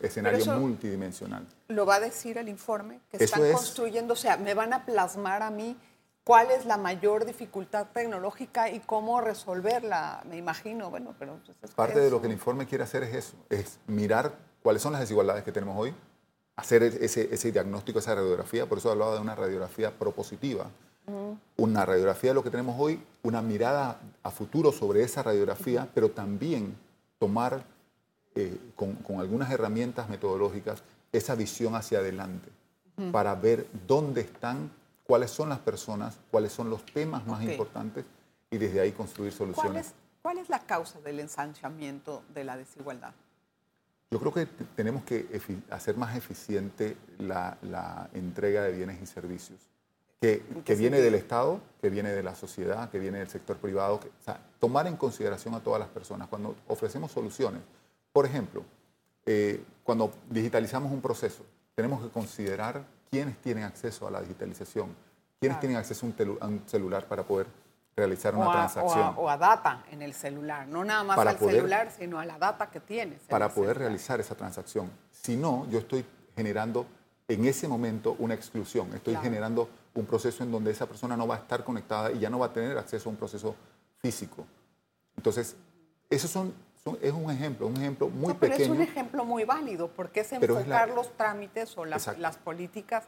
escenario 0.01 0.45
multidimensional. 0.59 1.45
¿Lo 1.67 1.85
va 1.85 1.95
a 1.95 1.99
decir 1.99 2.37
el 2.37 2.49
informe? 2.49 2.99
Que 3.11 3.23
están 3.23 3.51
construyendo, 3.51 4.13
o 4.13 4.17
sea, 4.17 4.37
me 4.37 4.53
van 4.53 4.73
a 4.73 4.85
plasmar 4.85 5.41
a 5.43 5.51
mí 5.51 5.77
cuál 6.23 6.51
es 6.51 6.65
la 6.65 6.77
mayor 6.77 7.25
dificultad 7.25 7.87
tecnológica 7.93 8.69
y 8.69 8.79
cómo 8.79 9.21
resolverla, 9.21 10.23
me 10.29 10.37
imagino. 10.37 10.89
Bueno, 10.89 11.15
pero... 11.17 11.39
Pues, 11.59 11.71
Parte 11.71 11.99
de 11.99 12.09
lo 12.09 12.21
que 12.21 12.27
el 12.27 12.33
informe 12.33 12.65
quiere 12.65 12.83
hacer 12.83 13.03
es 13.03 13.15
eso, 13.15 13.37
es 13.49 13.79
mirar 13.87 14.33
cuáles 14.61 14.81
son 14.81 14.93
las 14.93 15.01
desigualdades 15.01 15.43
que 15.43 15.51
tenemos 15.51 15.77
hoy, 15.77 15.93
hacer 16.55 16.83
ese, 16.83 17.33
ese 17.33 17.51
diagnóstico, 17.51 17.99
esa 17.99 18.15
radiografía, 18.15 18.67
por 18.67 18.77
eso 18.77 18.91
hablaba 18.91 19.15
de 19.15 19.21
una 19.21 19.35
radiografía 19.35 19.91
propositiva. 19.91 20.69
Una 21.57 21.87
radiografía 21.87 22.29
de 22.29 22.33
lo 22.35 22.43
que 22.43 22.51
tenemos 22.51 22.75
hoy, 22.77 23.01
una 23.23 23.41
mirada 23.41 23.99
a 24.21 24.29
futuro 24.29 24.71
sobre 24.71 25.01
esa 25.01 25.23
radiografía, 25.23 25.89
pero 25.95 26.11
también 26.11 26.77
tomar 27.17 27.63
eh, 28.35 28.57
con, 28.75 28.97
algunas 29.19 29.51
herramientas 29.51 30.07
metodológicas 30.09 30.83
esa 31.11 31.35
visión 31.35 31.75
hacia 31.75 31.99
adelante 31.99 32.49
para 33.11 33.33
ver 33.33 33.65
dónde 33.87 34.21
están, 34.21 34.69
cuáles 35.05 35.31
son 35.31 35.49
las 35.49 35.59
personas, 35.59 36.19
cuáles 36.31 36.51
son 36.51 36.69
los 36.69 36.85
temas 36.85 37.25
más 37.25 37.41
importantes 37.41 38.05
y 38.51 38.57
desde 38.57 38.81
ahí 38.81 38.91
construir 38.91 39.31
soluciones. 39.31 39.93
¿Cuál 40.21 40.37
es, 40.37 40.49
la 40.49 40.59
causa 40.59 40.99
del 40.99 41.21
ensanchamiento 41.21 42.23
de 42.33 42.43
la 42.43 42.57
desigualdad? 42.57 43.13
Yo 44.11 44.19
creo 44.19 44.33
que 44.33 44.45
tenemos 44.75 45.03
que 45.03 45.27
hacer 45.69 45.95
más 45.95 46.15
eficiente 46.17 46.97
la, 47.19 48.09
entrega 48.13 48.63
de 48.63 48.73
bienes 48.73 49.01
y 49.01 49.05
servicios, 49.05 49.59
que, 50.19 50.43
que 50.65 50.75
viene 50.75 50.99
del 50.99 51.15
Estado, 51.15 51.61
que 51.81 51.89
viene 51.89 52.11
de 52.11 52.21
la 52.21 52.35
sociedad, 52.35 52.89
que 52.89 52.99
viene 52.99 53.19
del 53.19 53.29
sector 53.29 53.57
privado, 53.57 53.95
o 53.95 54.23
sea, 54.23 54.41
tomar 54.59 54.87
en 54.87 54.97
consideración 54.97 55.53
a 55.53 55.61
todas 55.61 55.79
las 55.79 55.89
personas. 55.89 56.27
Cuando 56.27 56.55
ofrecemos 56.67 57.11
soluciones, 57.11 57.61
por 58.11 58.25
ejemplo, 58.25 58.63
eh, 59.25 59.63
cuando 59.83 60.11
digitalizamos 60.29 60.91
un 60.91 61.01
proceso, 61.01 61.45
tenemos 61.75 62.01
que 62.03 62.09
considerar 62.09 62.83
quiénes 63.09 63.37
tienen 63.37 63.63
acceso 63.63 64.07
a 64.07 64.11
la 64.11 64.21
digitalización, 64.21 64.95
¿Quiénes 65.39 65.59
tienen 65.61 65.77
acceso 65.77 66.05
a 66.41 66.47
un, 66.47 66.63
celular 66.65 67.05
para 67.07 67.23
poder 67.23 67.47
realizar 67.95 68.35
una 68.35 68.51
transacción? 68.51 69.13
O 69.15 69.29
a, 69.29 69.37
data 69.37 69.85
en 69.89 70.01
el 70.01 70.13
celular, 70.13 70.67
no 70.67 70.83
nada 70.83 71.03
más 71.03 71.17
al 71.17 71.39
celular, 71.39 71.91
sino 71.97 72.19
a 72.19 72.25
la 72.25 72.37
data 72.37 72.69
que 72.69 72.81
tienes. 72.81 73.21
Para 73.29 73.47
poder 73.47 73.77
realizar 73.77 74.19
esa 74.19 74.35
transacción. 74.35 74.91
Si 75.11 75.37
no, 75.37 75.65
yo 75.69 75.79
estoy 75.79 76.05
generando 76.35 76.85
en 77.29 77.45
ese 77.45 77.69
momento 77.69 78.17
una 78.19 78.33
exclusión, 78.33 78.93
estoy 78.93 79.15
generando 79.15 79.69
un 79.93 80.05
proceso 80.05 80.43
en 80.43 80.51
donde 80.51 80.71
esa 80.71 80.87
persona 80.87 81.15
no 81.15 81.25
va 81.25 81.35
a 81.35 81.39
estar 81.39 81.63
conectada 81.63 82.11
y 82.11 82.19
ya 82.19 82.29
no 82.29 82.39
va 82.39 82.47
a 82.47 82.53
tener 82.53 82.77
acceso 82.77 83.07
a 83.07 83.11
un 83.11 83.17
proceso 83.17 83.55
físico. 83.99 84.45
Entonces, 85.15 85.55
esos 86.09 86.29
son 86.29 86.53
es 87.01 87.13
un 87.13 87.29
ejemplo, 87.29 87.67
un 87.67 87.77
ejemplo 87.77 88.09
muy 88.09 88.33
pequeño. 88.33 88.57
Pero 88.57 88.63
es 88.63 88.69
un 88.69 88.81
ejemplo 88.81 89.25
muy 89.25 89.43
válido, 89.43 89.89
porque 89.89 90.21
es 90.21 90.31
enfocar 90.31 90.89
los 90.89 91.15
trámites 91.15 91.77
o 91.77 91.85
las, 91.85 92.17
las, 92.17 92.37
políticas 92.37 93.05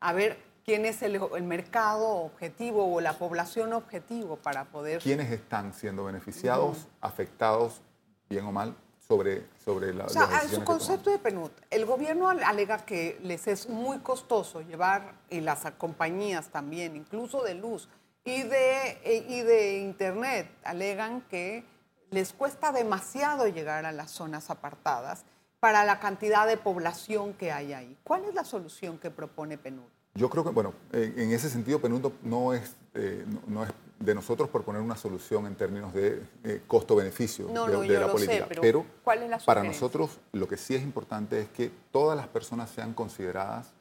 a 0.00 0.12
ver 0.12 0.38
quién 0.64 0.84
es 0.84 1.02
el, 1.02 1.20
el, 1.36 1.42
mercado 1.42 2.08
objetivo 2.08 2.92
o 2.92 3.00
la 3.00 3.14
población 3.14 3.72
objetivo 3.72 4.36
para 4.36 4.64
poder... 4.64 5.00
¿Quiénes 5.00 5.30
están 5.30 5.74
siendo 5.74 6.04
beneficiados, 6.04 6.86
afectados, 7.00 7.82
bien 8.28 8.46
o 8.46 8.52
mal, 8.52 8.74
sobre, 9.10 9.44
sobre 9.64 9.92
la... 9.92 10.06
O 10.06 10.08
sea, 10.08 10.48
su 10.48 10.62
concepto 10.64 11.10
de 11.10 11.18
PNUD, 11.18 11.50
el 11.70 11.84
gobierno 11.84 12.28
alega 12.28 12.78
que 12.84 13.18
les 13.22 13.48
es 13.48 13.68
muy 13.68 13.98
costoso 13.98 14.60
llevar, 14.62 15.14
y 15.28 15.40
las 15.40 15.68
compañías 15.78 16.48
también, 16.48 16.96
incluso 16.96 17.42
de 17.42 17.54
luz 17.54 17.88
y 18.24 18.42
de, 18.42 19.00
eh, 19.04 19.26
y 19.28 19.40
de 19.40 19.78
Internet, 19.78 20.48
alegan 20.62 21.22
que 21.22 21.64
les 22.10 22.32
cuesta 22.32 22.72
demasiado 22.72 23.46
llegar 23.46 23.84
a 23.84 23.92
las 23.92 24.10
zonas 24.10 24.50
apartadas 24.50 25.24
para 25.60 25.84
la 25.84 26.00
cantidad 26.00 26.46
de 26.46 26.56
población 26.56 27.34
que 27.34 27.52
hay 27.52 27.72
ahí. 27.72 27.96
¿Cuál 28.02 28.24
es 28.24 28.34
la 28.34 28.44
solución 28.44 28.98
que 28.98 29.10
propone 29.10 29.58
PNUD? 29.58 29.84
Yo 30.14 30.28
creo 30.28 30.42
que, 30.42 30.50
bueno, 30.50 30.74
en 30.92 31.30
ese 31.30 31.48
sentido 31.48 31.80
PNUD 31.80 32.12
no 32.22 32.52
es, 32.52 32.74
eh, 32.94 33.24
no, 33.46 33.62
es 33.62 33.70
de 34.00 34.14
nosotros 34.14 34.48
proponer 34.48 34.80
una 34.80 34.96
solución 34.96 35.46
en 35.46 35.54
términos 35.54 35.92
de 35.92 36.22
eh, 36.42 36.62
costo-beneficio 36.66 37.46
de, 37.46 37.98
la 37.98 38.10
política. 38.10 38.48
pero, 38.60 38.84
¿cuál 39.04 39.22
es 39.22 39.30
la 39.30 39.38
para 39.38 39.62
nosotros 39.62 40.18
lo 40.32 40.48
que 40.48 40.56
sí 40.56 40.74
es 40.74 40.82
importante 40.82 41.40
es 41.40 41.48
que 41.50 41.70
todas 41.92 42.16
las 42.16 42.26
personas 42.26 42.70
sean 42.70 42.94
consideradas 42.94 43.72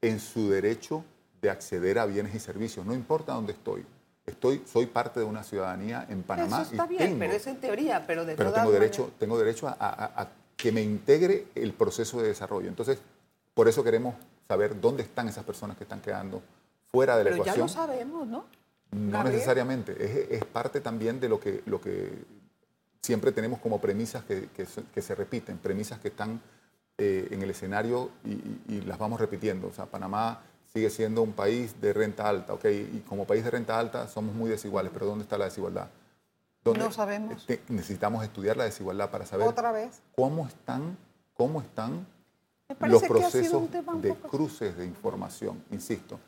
en 0.00 0.20
su 0.20 0.50
derecho 0.50 1.04
de 1.40 1.50
acceder 1.50 1.98
a 1.98 2.06
bienes 2.06 2.34
y 2.34 2.38
servicios, 2.38 2.86
no 2.86 2.94
importa 2.94 3.32
dónde 3.32 3.52
estoy 3.52 3.84
estoy, 4.26 4.62
soy 4.70 4.86
parte 4.86 5.20
de 5.20 5.26
una 5.26 5.42
ciudadanía 5.42 6.06
en 6.08 6.22
Panamá. 6.22 6.62
Eso 6.62 6.72
está 6.72 6.86
bien, 6.86 7.18
pero 7.18 7.32
es 7.32 7.46
en 7.46 7.56
teoría, 7.56 8.04
pero 8.06 8.24
de 8.24 8.34
Pero 8.34 8.52
tengo 8.52 8.70
derecho, 8.70 9.10
tengo 9.18 9.38
derecho 9.38 9.68
a, 9.68 10.28
que 10.56 10.70
me 10.70 10.82
integre 10.82 11.46
el 11.54 11.72
proceso 11.72 12.20
de 12.20 12.28
desarrollo. 12.28 12.68
Entonces, 12.68 12.98
por 13.54 13.68
eso 13.68 13.82
queremos 13.82 14.14
saber 14.46 14.80
dónde 14.80 15.02
están 15.02 15.28
esas 15.28 15.44
personas 15.44 15.76
que 15.76 15.84
están 15.84 16.00
quedando 16.00 16.42
fuera 16.90 17.16
de 17.16 17.24
la 17.24 17.30
pero 17.30 17.42
ecuación. 17.42 17.66
ya 17.68 17.74
lo 17.74 17.86
sabemos, 17.86 18.28
¿no? 18.28 18.44
No 18.92 19.24
necesariamente, 19.24 20.36
es, 20.36 20.44
parte 20.44 20.82
también 20.82 21.18
de 21.18 21.28
lo 21.28 21.40
que, 21.40 21.62
lo 21.64 21.80
que 21.80 22.12
siempre 23.00 23.32
tenemos 23.32 23.58
como 23.58 23.80
premisas 23.80 24.22
que, 24.24 24.48
que, 24.50 25.02
se 25.02 25.14
repiten, 25.14 25.56
premisas 25.56 25.98
que 25.98 26.08
están 26.08 26.42
eh, 26.98 27.28
en 27.30 27.40
el 27.40 27.50
escenario 27.50 28.10
y, 28.22 28.74
y, 28.74 28.80
las 28.82 28.98
vamos 28.98 29.18
repitiendo. 29.18 29.68
O 29.68 29.72
sea, 29.72 29.86
Panamá 29.86 30.42
sigue 30.72 30.90
siendo 30.90 31.22
un 31.22 31.32
país 31.32 31.80
de 31.80 31.92
renta 31.92 32.28
alta, 32.28 32.54
¿ok? 32.54 32.64
Y 32.64 33.04
como 33.06 33.26
país 33.26 33.44
de 33.44 33.50
renta 33.50 33.78
alta 33.78 34.08
somos 34.08 34.34
muy 34.34 34.48
desiguales, 34.48 34.90
pero 34.92 35.06
¿dónde 35.06 35.24
está 35.24 35.36
la 35.36 35.44
desigualdad? 35.46 35.88
no 36.64 36.92
sabemos. 36.92 37.44
necesitamos 37.68 38.22
estudiar 38.24 38.56
la 38.56 38.64
desigualdad 38.64 39.10
para 39.10 39.26
saber 39.26 39.48
¿Otra 39.48 39.72
vez? 39.72 40.00
cómo 40.14 40.46
están, 40.46 40.96
cómo 41.34 41.60
están 41.60 42.06
los 42.86 43.02
procesos 43.02 43.68
de 44.00 44.14
cruces 44.14 44.76
de 44.76 44.86
información. 44.86 45.62
Insisto, 45.72 46.20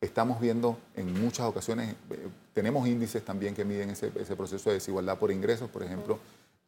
estamos 0.00 0.40
viendo 0.40 0.76
en 0.96 1.18
muchas 1.18 1.46
ocasiones, 1.46 1.94
eh, 2.10 2.28
tenemos 2.52 2.86
índices 2.88 3.24
también 3.24 3.54
que 3.54 3.64
miden 3.64 3.90
ese, 3.90 4.10
proceso 4.10 4.70
de 4.70 4.74
desigualdad 4.74 5.18
por 5.18 5.30
ingresos, 5.30 5.70
por 5.70 5.84
ejemplo, 5.84 6.18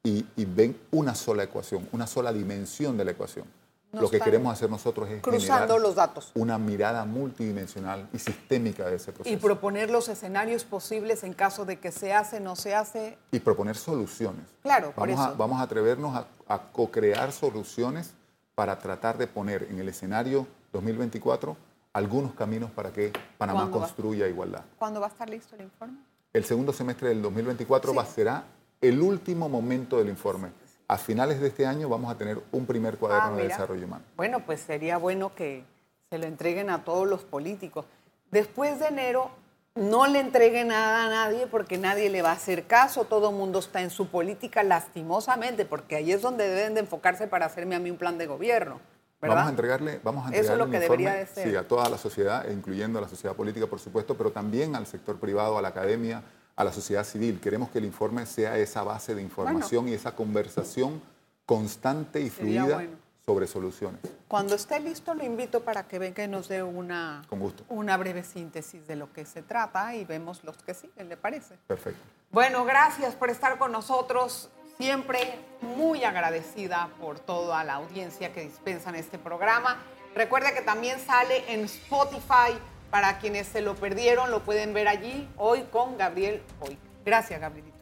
y 0.05 0.25
ven 0.47 0.79
una 0.93 1.15
sola 1.15 1.43
ecuación, 1.43 1.87
una 1.93 2.07
sola 2.07 2.33
dimensión 2.33 2.97
de 2.97 3.05
la 3.05 3.11
ecuación 3.11 3.45
lo 3.93 4.11
que 4.11 4.21
queremos 4.21 4.53
hacer 4.53 4.69
nosotros 4.71 5.09
es 5.09 5.23
cruzando 5.23 5.79
los 5.79 5.95
datos. 5.95 6.31
una 6.35 6.59
mirada 6.59 7.05
multidimensional 7.05 8.09
y 8.13 8.19
sistémica 8.19 8.87
de 8.87 8.97
ese 8.97 9.13
proceso. 9.13 9.35
Y 9.35 9.39
proponer 9.39 9.91
los 9.91 10.09
escenarios 10.09 10.65
posibles 10.65 11.25
en 11.25 11.33
caso 11.33 11.65
de 11.65 11.79
que 11.79 11.91
se 11.91 12.13
hace, 12.13 12.41
no 12.41 12.57
se 12.57 12.75
hace. 12.75 13.19
Y 13.31 13.41
proponer 13.41 13.77
soluciones. 13.77 14.45
Claro, 14.63 14.93
vamos 14.97 15.17
por 15.17 15.27
A, 15.27 15.33
vamos 15.33 15.61
a 15.61 15.63
atrevernos 15.63 16.15
a, 16.15 16.27
a 16.47 16.71
co-crear 16.71 17.33
soluciones 17.33 18.13
para 18.55 18.79
tratar 18.79 19.17
de 19.17 19.27
poner 19.27 19.69
en 19.71 19.79
el 19.79 19.89
escenario 19.89 20.47
2024 20.73 21.57
algunos 21.93 22.35
caminos 22.35 22.71
para 22.71 22.93
que 22.93 23.13
Panamá 23.39 23.71
construya 23.71 24.29
igualdad. 24.29 24.65
¿Cuándo 24.79 25.01
va 25.01 25.07
a 25.07 25.11
estar 25.11 25.29
listo 25.29 25.55
el 25.57 25.63
informe? 25.63 25.99
El 26.33 26.45
segundo 26.45 26.73
semestre 26.73 27.09
del 27.09 27.23
2024 27.23 27.95
va, 27.95 28.05
será 28.05 28.45
el 28.81 29.01
último 29.01 29.49
momento 29.49 29.99
del 29.99 30.09
informe 30.09 30.51
a 30.89 30.97
finales 30.97 31.39
de 31.41 31.49
este 31.49 31.67
año 31.67 31.89
vamos 31.89 32.11
a 32.11 32.17
tener 32.17 32.41
un 32.51 32.65
primer 32.65 32.97
cuaderno 32.97 33.35
ah, 33.35 33.37
de 33.37 33.45
desarrollo 33.45 33.85
humano. 33.85 34.05
Bueno, 34.17 34.41
pues 34.45 34.61
sería 34.61 34.97
bueno 34.97 35.35
que 35.35 35.63
se 36.09 36.19
lo 36.19 36.27
entreguen 36.27 36.71
a 36.71 36.85
todos 36.85 37.07
los 37.07 37.25
políticos. 37.25 37.85
Después 38.31 38.81
de 38.81 38.87
enero, 38.87 39.31
no 39.75 40.07
le 40.07 40.21
entreguen 40.21 40.69
nada 40.69 41.05
a 41.05 41.09
nadie 41.11 41.47
porque 41.47 41.77
nadie 41.77 42.09
le 42.09 42.23
va 42.23 42.31
a 42.31 42.35
hacer 42.35 42.67
caso, 42.67 43.05
todo 43.05 43.29
el 43.29 43.37
mundo 43.37 43.59
está 43.59 43.83
en 43.83 43.91
su 43.91 44.09
política 44.09 44.63
lastimosamente, 44.63 45.67
porque 45.67 45.97
ahí 45.97 46.11
es 46.11 46.23
donde 46.23 46.49
deben 46.49 46.75
de 46.75 46.81
enfocarse 46.81 47.27
para 47.27 47.47
hacerme 47.47 47.77
a 47.77 47.79
mí 47.79 47.91
un 47.91 47.99
plan 47.99 48.17
de 48.17 48.27
gobierno. 48.27 48.81
Vamos 49.21 49.47
a 49.47 49.51
entregarle, 49.51 50.01
vamos 50.03 50.25
a 50.25 50.29
entregarle 50.29 50.41
Eso 50.41 50.53
es 50.53 50.59
lo 50.59 50.71
que 50.71 50.81
debería 50.81 51.15
de 51.15 51.27
ser. 51.27 51.49
Sí, 51.51 51.57
a 51.57 51.67
toda 51.67 51.89
la 51.91 51.99
sociedad, 51.99 52.49
incluyendo 52.49 52.99
a 52.99 53.03
la 53.03 53.09
sociedad 53.09 53.35
política, 53.35 53.67
por 53.67 53.81
supuesto, 53.81 54.17
pero 54.17 54.31
también 54.31 54.75
al 54.75 54.87
sector 54.87 55.19
privado, 55.19 55.59
a 55.59 55.63
la 55.63 55.69
academia, 55.69 56.23
a 56.59 56.65
la 56.65 56.73
sociedad 56.73 57.05
civil. 57.05 57.39
Queremos 57.41 57.71
que 57.71 57.79
el 57.79 57.85
informe 57.85 58.27
sea 58.27 58.59
esa 58.59 58.83
base 58.83 59.15
de 59.15 59.23
información 59.23 59.89
y 59.89 59.93
esa 59.95 60.17
conversación 60.17 61.01
constante 61.47 62.21
y 62.21 62.31
fluida 62.31 62.85
sobre 63.25 63.47
soluciones. 63.47 64.01
Cuando 64.27 64.57
esté 64.57 64.81
listo, 64.81 65.15
lo 65.15 65.25
invito 65.25 65.61
para 65.61 65.85
que 65.85 66.01
venga 66.01 66.25
y 66.25 66.29
nos 66.29 66.49
dé 66.49 66.65
una, 66.65 67.23
Con 67.31 67.41
una 67.69 67.97
breve 67.97 68.25
síntesis 68.25 68.89
de 68.89 68.97
lo 68.97 69.13
que 69.13 69.25
se 69.25 69.43
trata 69.43 69.95
y 69.95 70.05
vemos 70.05 70.43
los 70.43 70.57
que 70.57 70.75
siguen, 70.75 71.09
¿le 71.09 71.17
parece? 71.17 71.55
Perfecto. 71.69 72.01
Bueno, 72.33 72.65
gracias 72.65 73.15
por 73.15 73.31
estar 73.31 73.57
con 73.57 73.71
nosotros. 73.71 74.51
Siempre 74.79 75.39
muy 75.77 76.03
agradecida 76.03 76.91
por 77.01 77.21
toda 77.21 77.63
la 77.63 77.75
audiencia 77.75 78.33
que 78.33 78.43
dispensa 78.43 78.91
en 78.91 78.97
este 78.97 79.17
programa. 79.17 79.77
Recuerda 80.17 80.53
que 80.53 80.63
también 80.63 80.99
sale 80.99 81.53
en 81.53 81.61
Spotify 81.67 82.59
para 82.91 83.19
quienes 83.19 83.47
se 83.47 83.61
lo 83.61 83.75
perdieron, 83.75 84.31
lo 84.31 84.41
pueden 84.41 84.73
ver 84.75 84.89
allí 84.89 85.29
hoy 85.37 85.65
con 85.71 85.99
Gabriel 85.99 86.43
Hoy. 86.61 86.79
Gracias, 87.05 87.41
Gabrielito. 87.41 87.77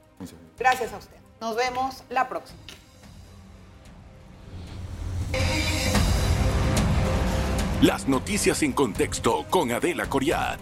Gracias 0.58 0.92
a 0.92 0.98
usted. 0.98 1.16
Nos 1.40 1.56
vemos 1.56 2.02
la 2.08 2.28
próxima. 2.28 2.58
Las 7.82 8.08
noticias 8.08 8.62
en 8.62 8.72
contexto 8.72 9.44
con 9.50 9.70
Adela 9.70 10.06
Coriat. 10.08 10.60